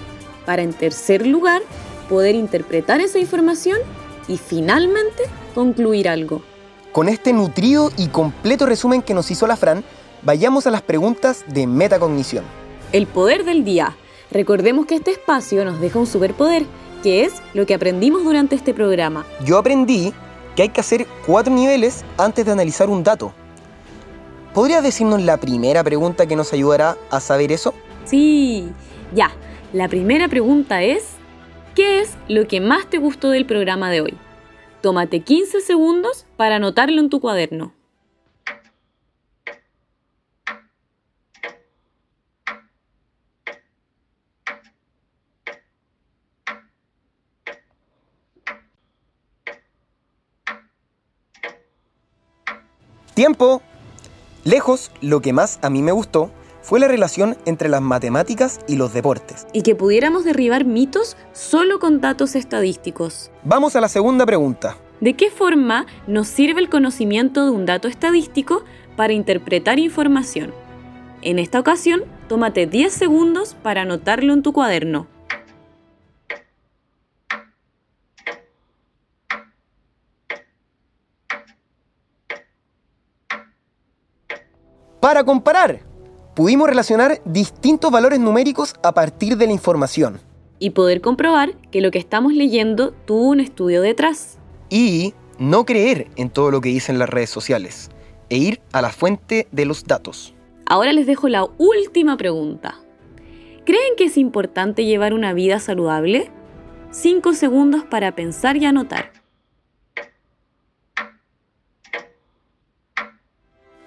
Para 0.45 0.61
en 0.61 0.73
tercer 0.73 1.25
lugar, 1.25 1.61
poder 2.09 2.35
interpretar 2.35 3.01
esa 3.01 3.19
información 3.19 3.79
y 4.27 4.37
finalmente 4.37 5.23
concluir 5.55 6.07
algo. 6.07 6.43
Con 6.91 7.07
este 7.07 7.31
nutrido 7.31 7.89
y 7.97 8.07
completo 8.07 8.65
resumen 8.65 9.01
que 9.01 9.13
nos 9.13 9.31
hizo 9.31 9.47
la 9.47 9.55
Fran, 9.55 9.81
vayamos 10.23 10.67
a 10.67 10.71
las 10.71 10.81
preguntas 10.81 11.45
de 11.47 11.65
metacognición. 11.65 12.43
El 12.91 13.07
poder 13.07 13.45
del 13.45 13.63
día. 13.63 13.95
Recordemos 14.29 14.85
que 14.87 14.95
este 14.95 15.11
espacio 15.11 15.63
nos 15.63 15.79
deja 15.79 15.99
un 15.99 16.07
superpoder 16.07 16.65
que 17.01 17.23
es 17.23 17.33
lo 17.53 17.65
que 17.65 17.75
aprendimos 17.75 18.25
durante 18.25 18.55
este 18.55 18.73
programa. 18.73 19.25
Yo 19.45 19.57
aprendí 19.57 20.13
que 20.55 20.63
hay 20.63 20.69
que 20.69 20.81
hacer 20.81 21.07
cuatro 21.25 21.53
niveles 21.53 22.03
antes 22.17 22.45
de 22.45 22.51
analizar 22.51 22.89
un 22.89 23.03
dato. 23.03 23.33
¿Podrías 24.53 24.83
decirnos 24.83 25.21
la 25.21 25.37
primera 25.37 25.85
pregunta 25.85 26.25
que 26.25 26.35
nos 26.35 26.51
ayudará 26.51 26.97
a 27.09 27.21
saber 27.21 27.53
eso? 27.53 27.73
Sí, 28.03 28.69
ya. 29.15 29.31
La 29.71 29.87
primera 29.87 30.27
pregunta 30.27 30.83
es, 30.83 31.05
¿qué 31.73 32.01
es 32.01 32.11
lo 32.27 32.49
que 32.49 32.59
más 32.59 32.85
te 32.87 32.97
gustó 32.97 33.29
del 33.29 33.45
programa 33.45 33.89
de 33.89 34.01
hoy? 34.01 34.17
Tómate 34.81 35.19
15 35.19 35.61
segundos 35.61 36.25
para 36.37 36.55
anotarlo 36.55 36.99
en 36.99 37.09
tu 37.09 37.21
cuaderno. 37.21 37.73
Tiempo. 53.13 53.61
Lejos, 54.43 54.91
lo 55.01 55.21
que 55.21 55.31
más 55.31 55.59
a 55.61 55.69
mí 55.69 55.83
me 55.83 55.91
gustó 55.91 56.31
fue 56.61 56.79
la 56.79 56.87
relación 56.87 57.37
entre 57.45 57.69
las 57.69 57.81
matemáticas 57.81 58.59
y 58.67 58.75
los 58.75 58.93
deportes. 58.93 59.47
Y 59.53 59.63
que 59.63 59.75
pudiéramos 59.75 60.23
derribar 60.23 60.65
mitos 60.65 61.17
solo 61.33 61.79
con 61.79 62.01
datos 62.01 62.35
estadísticos. 62.35 63.31
Vamos 63.43 63.75
a 63.75 63.81
la 63.81 63.87
segunda 63.87 64.25
pregunta. 64.25 64.77
¿De 64.99 65.15
qué 65.15 65.31
forma 65.31 65.87
nos 66.07 66.27
sirve 66.27 66.61
el 66.61 66.69
conocimiento 66.69 67.43
de 67.45 67.51
un 67.51 67.65
dato 67.65 67.87
estadístico 67.87 68.63
para 68.95 69.13
interpretar 69.13 69.79
información? 69.79 70.53
En 71.23 71.39
esta 71.39 71.59
ocasión, 71.59 72.03
tómate 72.27 72.67
10 72.67 72.93
segundos 72.93 73.55
para 73.61 73.83
anotarlo 73.83 74.33
en 74.33 74.43
tu 74.43 74.53
cuaderno. 74.53 75.07
Para 84.99 85.23
comparar, 85.23 85.81
pudimos 86.35 86.67
relacionar 86.67 87.21
distintos 87.25 87.91
valores 87.91 88.19
numéricos 88.19 88.75
a 88.83 88.93
partir 88.93 89.37
de 89.37 89.47
la 89.47 89.53
información. 89.53 90.19
Y 90.59 90.71
poder 90.71 91.01
comprobar 91.01 91.55
que 91.71 91.81
lo 91.81 91.91
que 91.91 91.99
estamos 91.99 92.33
leyendo 92.33 92.91
tuvo 92.91 93.29
un 93.29 93.39
estudio 93.39 93.81
detrás. 93.81 94.37
Y 94.69 95.13
no 95.39 95.65
creer 95.65 96.07
en 96.15 96.29
todo 96.29 96.51
lo 96.51 96.61
que 96.61 96.69
dicen 96.69 96.99
las 96.99 97.09
redes 97.09 97.29
sociales 97.29 97.89
e 98.29 98.37
ir 98.37 98.61
a 98.71 98.81
la 98.81 98.89
fuente 98.89 99.47
de 99.51 99.65
los 99.65 99.85
datos. 99.85 100.33
Ahora 100.65 100.93
les 100.93 101.07
dejo 101.07 101.27
la 101.27 101.47
última 101.57 102.15
pregunta. 102.15 102.75
¿Creen 103.65 103.95
que 103.97 104.05
es 104.05 104.17
importante 104.17 104.85
llevar 104.85 105.13
una 105.13 105.33
vida 105.33 105.59
saludable? 105.59 106.31
5 106.91 107.33
segundos 107.33 107.83
para 107.83 108.15
pensar 108.15 108.57
y 108.57 108.65
anotar. 108.65 109.11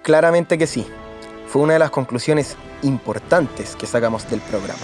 Claramente 0.03 0.57
que 0.57 0.67
sí. 0.67 0.85
Fue 1.47 1.61
una 1.61 1.73
de 1.73 1.79
las 1.79 1.91
conclusiones 1.91 2.57
importantes 2.81 3.75
que 3.75 3.85
sacamos 3.85 4.29
del 4.29 4.41
programa. 4.41 4.81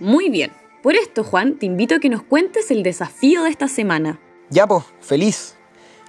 Muy 0.00 0.28
bien. 0.28 0.52
Por 0.82 0.94
esto, 0.94 1.24
Juan, 1.24 1.58
te 1.58 1.66
invito 1.66 1.96
a 1.96 1.98
que 1.98 2.08
nos 2.08 2.22
cuentes 2.22 2.70
el 2.70 2.82
desafío 2.82 3.42
de 3.42 3.50
esta 3.50 3.66
semana. 3.66 4.20
Ya, 4.48 4.66
pues, 4.66 4.84
feliz. 5.00 5.56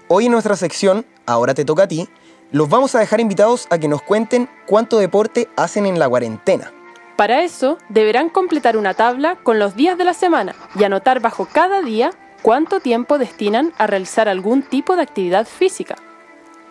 Hoy 0.07 0.27
en 0.27 0.31
nuestra 0.31 0.55
sección, 0.55 1.05
ahora 1.25 1.53
te 1.53 1.65
toca 1.65 1.83
a 1.83 1.87
ti, 1.87 2.07
los 2.51 2.69
vamos 2.69 2.95
a 2.95 2.99
dejar 2.99 3.19
invitados 3.19 3.67
a 3.69 3.77
que 3.77 3.87
nos 3.87 4.01
cuenten 4.01 4.49
cuánto 4.65 4.99
deporte 4.99 5.47
hacen 5.55 5.85
en 5.85 5.99
la 5.99 6.07
cuarentena. 6.07 6.71
Para 7.15 7.43
eso, 7.43 7.77
deberán 7.89 8.29
completar 8.29 8.77
una 8.77 8.93
tabla 8.93 9.35
con 9.35 9.59
los 9.59 9.75
días 9.75 9.97
de 9.97 10.05
la 10.05 10.13
semana 10.13 10.55
y 10.75 10.83
anotar 10.83 11.19
bajo 11.19 11.45
cada 11.45 11.81
día 11.81 12.11
cuánto 12.41 12.79
tiempo 12.79 13.17
destinan 13.17 13.73
a 13.77 13.87
realizar 13.87 14.29
algún 14.29 14.61
tipo 14.61 14.95
de 14.95 15.01
actividad 15.01 15.45
física. 15.45 15.95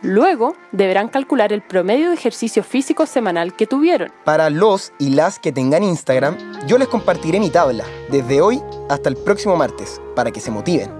Luego, 0.02 0.54
deberán 0.70 1.08
calcular 1.08 1.52
el 1.52 1.60
promedio 1.60 2.08
de 2.08 2.14
ejercicio 2.14 2.62
físico 2.62 3.04
semanal 3.04 3.56
que 3.56 3.66
tuvieron. 3.66 4.12
Para 4.24 4.48
los 4.48 4.92
y 5.00 5.10
las 5.10 5.40
que 5.40 5.50
tengan 5.50 5.82
Instagram, 5.82 6.36
yo 6.68 6.78
les 6.78 6.86
compartiré 6.86 7.40
mi 7.40 7.50
tabla 7.50 7.84
desde 8.08 8.40
hoy 8.40 8.62
hasta 8.88 9.08
el 9.08 9.16
próximo 9.16 9.56
martes 9.56 10.00
para 10.14 10.30
que 10.30 10.40
se 10.40 10.52
motiven. 10.52 10.92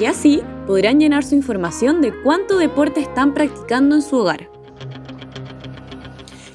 Y 0.00 0.06
así 0.06 0.42
podrán 0.66 1.00
llenar 1.00 1.22
su 1.22 1.34
información 1.34 2.00
de 2.00 2.14
cuánto 2.22 2.56
deporte 2.56 3.00
están 3.00 3.34
practicando 3.34 3.94
en 3.94 4.02
su 4.02 4.16
hogar. 4.16 4.48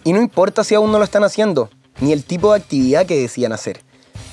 Y 0.04 0.14
no 0.14 0.22
importa 0.22 0.64
si 0.64 0.74
aún 0.74 0.92
no 0.92 0.98
lo 0.98 1.04
están 1.04 1.24
haciendo, 1.24 1.70
ni 2.00 2.14
el 2.14 2.24
tipo 2.24 2.52
de 2.52 2.60
actividad 2.60 3.06
que 3.06 3.20
decían 3.20 3.54
hacer, 3.54 3.82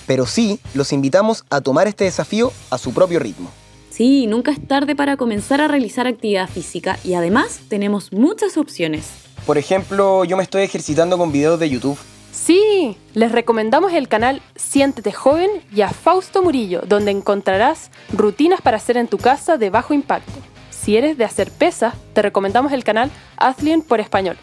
pero 0.07 0.25
sí 0.25 0.59
los 0.73 0.95
invitamos 0.95 1.45
a 1.51 1.61
tomar 1.61 1.87
este 1.87 2.05
desafío 2.05 2.51
a 2.71 2.79
su 2.79 2.95
propio 2.95 3.19
ritmo. 3.19 3.51
Sí, 3.99 4.29
nunca 4.29 4.53
es 4.53 4.65
tarde 4.65 4.95
para 4.95 5.17
comenzar 5.17 5.61
a 5.61 5.67
realizar 5.67 6.07
actividad 6.07 6.49
física 6.49 6.97
y 7.03 7.15
además 7.15 7.63
tenemos 7.69 8.13
muchas 8.13 8.57
opciones. 8.57 9.11
Por 9.45 9.59
ejemplo, 9.59 10.25
yo 10.25 10.37
me 10.37 10.45
estoy 10.45 10.63
ejercitando 10.63 11.19
con 11.19 11.33
videos 11.33 11.59
de 11.59 11.69
YouTube. 11.69 11.99
Sí, 12.31 12.97
les 13.15 13.33
recomendamos 13.33 13.93
el 13.93 14.07
canal 14.07 14.41
Siéntete 14.55 15.11
Joven 15.11 15.51
y 15.75 15.81
a 15.81 15.89
Fausto 15.89 16.45
Murillo, 16.45 16.83
donde 16.87 17.11
encontrarás 17.11 17.91
rutinas 18.13 18.61
para 18.61 18.77
hacer 18.77 18.99
en 18.99 19.09
tu 19.09 19.19
casa 19.19 19.59
de 19.59 19.69
bajo 19.69 19.93
impacto. 19.95 20.39
Si 20.71 20.97
eres 20.97 21.19
de 21.19 21.25
hacer 21.25 21.51
pesas, 21.51 21.95
te 22.13 22.23
recomendamos 22.23 22.71
el 22.71 22.85
canal 22.85 23.11
Athlien 23.37 23.83
por 23.83 23.99
español. 23.99 24.37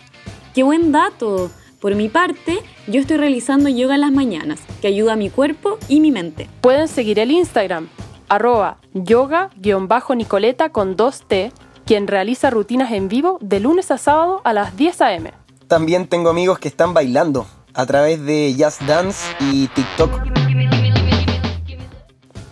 ¡Qué 0.54 0.64
buen 0.64 0.92
dato! 0.92 1.50
Por 1.80 1.96
mi 1.96 2.10
parte, 2.10 2.60
yo 2.88 3.00
estoy 3.00 3.16
realizando 3.16 3.70
yoga 3.70 3.96
en 3.96 4.02
las 4.02 4.12
mañanas, 4.12 4.60
que 4.82 4.88
ayuda 4.88 5.14
a 5.14 5.16
mi 5.16 5.30
cuerpo 5.30 5.78
y 5.88 6.02
mi 6.02 6.12
mente. 6.12 6.50
Pueden 6.60 6.90
seguir 6.90 7.20
el 7.20 7.32
Instagram, 7.32 7.88
arroba 8.30 8.78
yoga-nicoleta 8.94 10.70
con 10.70 10.96
2T, 10.98 11.52
quien 11.86 12.08
realiza 12.08 12.50
rutinas 12.50 12.92
en 12.92 13.08
vivo 13.08 13.38
de 13.42 13.60
lunes 13.60 13.92
a 13.92 13.98
sábado 13.98 14.42
a 14.44 14.54
las 14.54 14.76
10 14.76 15.02
a.m. 15.02 15.34
También 15.68 16.08
tengo 16.08 16.30
amigos 16.30 16.60
que 16.60 16.68
están 16.68 16.94
bailando 16.94 17.46
a 17.74 17.86
través 17.86 18.24
de 18.26 18.56
Just 18.58 18.82
Dance 18.84 19.36
y 19.40 19.68
TikTok. 19.68 20.12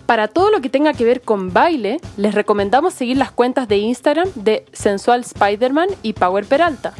Para 0.05 0.27
todo 0.27 0.51
lo 0.51 0.61
que 0.61 0.69
tenga 0.69 0.93
que 0.93 1.05
ver 1.05 1.21
con 1.21 1.53
baile, 1.53 1.99
les 2.17 2.35
recomendamos 2.35 2.93
seguir 2.93 3.17
las 3.17 3.31
cuentas 3.31 3.67
de 3.67 3.77
Instagram 3.77 4.29
de 4.35 4.65
Sensual 4.73 5.21
Spider-Man 5.21 5.89
y 6.03 6.13
Power 6.13 6.45
Peralta. 6.45 6.93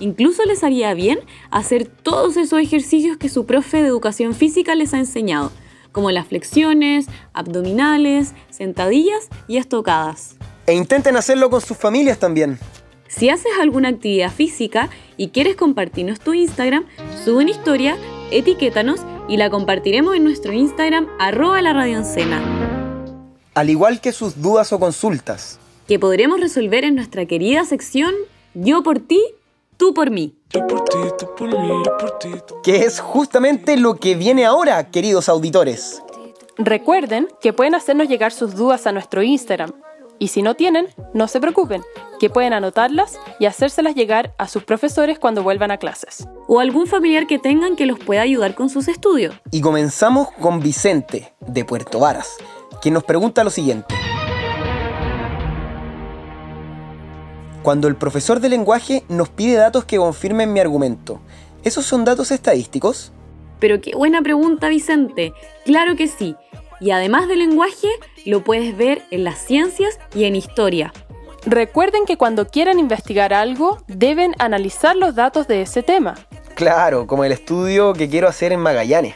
Incluso 0.00 0.44
les 0.46 0.64
haría 0.64 0.94
bien 0.94 1.20
hacer 1.50 1.86
todos 1.86 2.38
esos 2.38 2.58
ejercicios 2.58 3.18
que 3.18 3.28
su 3.28 3.44
profe 3.44 3.82
de 3.82 3.88
educación 3.88 4.34
física 4.34 4.74
les 4.74 4.94
ha 4.94 4.98
enseñado, 4.98 5.52
como 5.92 6.10
las 6.10 6.26
flexiones, 6.26 7.06
abdominales, 7.32 8.32
sentadillas 8.50 9.28
y 9.48 9.56
estocadas. 9.56 10.36
E 10.66 10.74
intenten 10.74 11.16
hacerlo 11.16 11.50
con 11.50 11.60
sus 11.60 11.76
familias 11.76 12.18
también. 12.18 12.58
Si 13.08 13.28
haces 13.28 13.50
alguna 13.60 13.88
actividad 13.88 14.30
física 14.30 14.88
y 15.16 15.30
quieres 15.30 15.56
compartirnos 15.56 16.20
tu 16.20 16.32
Instagram, 16.32 16.86
sube 17.24 17.42
una 17.42 17.50
historia, 17.50 17.96
etiquétanos 18.30 19.00
y 19.28 19.36
la 19.36 19.50
compartiremos 19.50 20.14
en 20.14 20.22
nuestro 20.22 20.52
Instagram 20.52 21.08
arroba 21.18 21.60
la. 21.60 21.72
Al 23.54 23.68
igual 23.68 24.00
que 24.00 24.12
sus 24.12 24.40
dudas 24.40 24.72
o 24.72 24.78
consultas. 24.78 25.58
Que 25.88 25.98
podremos 25.98 26.40
resolver 26.40 26.84
en 26.84 26.94
nuestra 26.94 27.26
querida 27.26 27.64
sección 27.64 28.14
Yo 28.54 28.84
por 28.84 29.00
ti, 29.00 29.20
tú 29.80 29.94
por 29.94 30.10
mí. 30.10 30.36
Que 32.62 32.84
es 32.84 33.00
justamente 33.00 33.78
lo 33.78 33.96
que 33.96 34.14
viene 34.14 34.44
ahora, 34.44 34.90
queridos 34.90 35.30
auditores. 35.30 36.02
Recuerden 36.58 37.28
que 37.40 37.54
pueden 37.54 37.74
hacernos 37.74 38.06
llegar 38.06 38.30
sus 38.30 38.54
dudas 38.54 38.86
a 38.86 38.92
nuestro 38.92 39.22
Instagram. 39.22 39.72
Y 40.18 40.28
si 40.28 40.42
no 40.42 40.54
tienen, 40.54 40.88
no 41.14 41.28
se 41.28 41.40
preocupen, 41.40 41.82
que 42.20 42.28
pueden 42.28 42.52
anotarlas 42.52 43.18
y 43.38 43.46
hacérselas 43.46 43.94
llegar 43.94 44.34
a 44.36 44.48
sus 44.48 44.64
profesores 44.64 45.18
cuando 45.18 45.42
vuelvan 45.42 45.70
a 45.70 45.78
clases. 45.78 46.28
O 46.46 46.60
algún 46.60 46.86
familiar 46.86 47.26
que 47.26 47.38
tengan 47.38 47.74
que 47.74 47.86
los 47.86 47.98
pueda 47.98 48.20
ayudar 48.20 48.54
con 48.54 48.68
sus 48.68 48.86
estudios. 48.86 49.34
Y 49.50 49.62
comenzamos 49.62 50.30
con 50.32 50.60
Vicente, 50.60 51.32
de 51.40 51.64
Puerto 51.64 52.00
Varas, 52.00 52.36
quien 52.82 52.92
nos 52.92 53.04
pregunta 53.04 53.44
lo 53.44 53.50
siguiente. 53.50 53.94
Cuando 57.70 57.86
el 57.86 57.94
profesor 57.94 58.40
de 58.40 58.48
lenguaje 58.48 59.04
nos 59.08 59.28
pide 59.28 59.54
datos 59.54 59.84
que 59.84 59.96
confirmen 59.96 60.52
mi 60.52 60.58
argumento, 60.58 61.20
¿esos 61.62 61.86
son 61.86 62.04
datos 62.04 62.32
estadísticos? 62.32 63.12
Pero 63.60 63.80
qué 63.80 63.92
buena 63.94 64.22
pregunta, 64.22 64.68
Vicente. 64.68 65.32
Claro 65.64 65.94
que 65.94 66.08
sí. 66.08 66.34
Y 66.80 66.90
además 66.90 67.28
del 67.28 67.38
lenguaje, 67.38 67.86
lo 68.26 68.42
puedes 68.42 68.76
ver 68.76 69.02
en 69.12 69.22
las 69.22 69.38
ciencias 69.38 70.00
y 70.16 70.24
en 70.24 70.34
historia. 70.34 70.92
Recuerden 71.46 72.06
que 72.06 72.16
cuando 72.16 72.48
quieran 72.48 72.80
investigar 72.80 73.32
algo, 73.32 73.78
deben 73.86 74.34
analizar 74.40 74.96
los 74.96 75.14
datos 75.14 75.46
de 75.46 75.62
ese 75.62 75.84
tema. 75.84 76.16
Claro, 76.56 77.06
como 77.06 77.22
el 77.22 77.30
estudio 77.30 77.92
que 77.92 78.08
quiero 78.08 78.26
hacer 78.26 78.50
en 78.50 78.58
Magallanes. 78.58 79.14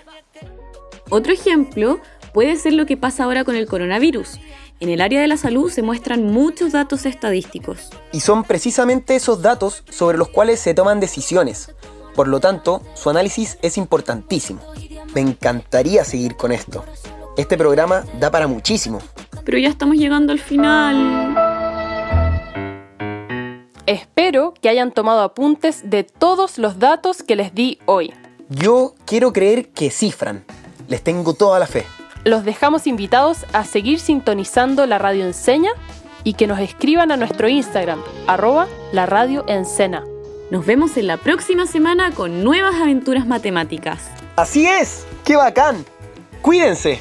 Otro 1.10 1.32
ejemplo 1.32 1.98
puede 2.32 2.54
ser 2.54 2.74
lo 2.74 2.86
que 2.86 2.96
pasa 2.96 3.24
ahora 3.24 3.42
con 3.42 3.56
el 3.56 3.66
coronavirus. 3.66 4.38
En 4.84 4.90
el 4.90 5.00
área 5.00 5.22
de 5.22 5.28
la 5.28 5.38
salud 5.38 5.70
se 5.70 5.80
muestran 5.80 6.26
muchos 6.26 6.72
datos 6.72 7.06
estadísticos. 7.06 7.88
Y 8.12 8.20
son 8.20 8.44
precisamente 8.44 9.16
esos 9.16 9.40
datos 9.40 9.82
sobre 9.88 10.18
los 10.18 10.28
cuales 10.28 10.60
se 10.60 10.74
toman 10.74 11.00
decisiones. 11.00 11.74
Por 12.14 12.28
lo 12.28 12.38
tanto, 12.38 12.82
su 12.92 13.08
análisis 13.08 13.56
es 13.62 13.78
importantísimo. 13.78 14.60
Me 15.14 15.22
encantaría 15.22 16.04
seguir 16.04 16.36
con 16.36 16.52
esto. 16.52 16.84
Este 17.38 17.56
programa 17.56 18.04
da 18.20 18.30
para 18.30 18.46
muchísimo. 18.46 18.98
Pero 19.42 19.56
ya 19.56 19.70
estamos 19.70 19.96
llegando 19.96 20.34
al 20.34 20.38
final. 20.38 21.34
Espero 23.86 24.52
que 24.60 24.68
hayan 24.68 24.92
tomado 24.92 25.22
apuntes 25.22 25.88
de 25.88 26.04
todos 26.04 26.58
los 26.58 26.78
datos 26.78 27.22
que 27.22 27.36
les 27.36 27.54
di 27.54 27.78
hoy. 27.86 28.12
Yo 28.50 28.94
quiero 29.06 29.32
creer 29.32 29.70
que 29.70 29.90
sí, 29.90 30.12
Fran. 30.12 30.44
Les 30.88 31.00
tengo 31.02 31.32
toda 31.32 31.58
la 31.58 31.66
fe. 31.66 31.86
Los 32.24 32.42
dejamos 32.44 32.86
invitados 32.86 33.44
a 33.52 33.64
seguir 33.64 34.00
sintonizando 34.00 34.86
la 34.86 34.98
radio 34.98 35.26
enseña 35.26 35.70
y 36.24 36.32
que 36.34 36.46
nos 36.46 36.58
escriban 36.58 37.12
a 37.12 37.18
nuestro 37.18 37.48
Instagram, 37.48 38.00
arroba 38.26 38.66
la 38.92 39.04
radio 39.04 39.44
encena. 39.46 40.04
Nos 40.50 40.64
vemos 40.64 40.96
en 40.96 41.06
la 41.06 41.18
próxima 41.18 41.66
semana 41.66 42.12
con 42.12 42.42
nuevas 42.42 42.76
aventuras 42.76 43.26
matemáticas. 43.26 44.08
Así 44.36 44.66
es, 44.66 45.04
qué 45.22 45.36
bacán. 45.36 45.84
Cuídense. 46.40 46.98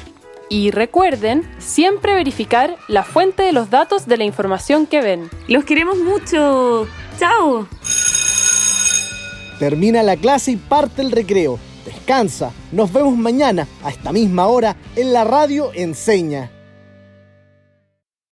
Y 0.50 0.70
recuerden 0.72 1.50
siempre 1.58 2.12
verificar 2.12 2.76
la 2.86 3.02
fuente 3.02 3.44
de 3.44 3.52
los 3.52 3.70
datos 3.70 4.06
de 4.06 4.18
la 4.18 4.24
información 4.24 4.86
que 4.86 5.00
ven. 5.00 5.30
Los 5.48 5.64
queremos 5.64 5.96
mucho. 5.96 6.86
¡Chao! 7.18 7.66
Termina 9.58 10.02
la 10.02 10.16
clase 10.16 10.50
y 10.50 10.56
parte 10.56 11.00
el 11.00 11.12
recreo. 11.12 11.58
Descansa. 12.04 12.52
Nos 12.70 12.92
vemos 12.92 13.16
mañana 13.16 13.66
a 13.82 13.88
esta 13.88 14.12
misma 14.12 14.46
hora 14.46 14.76
en 14.94 15.14
la 15.14 15.24
radio 15.24 15.72
Enseña. 15.72 16.53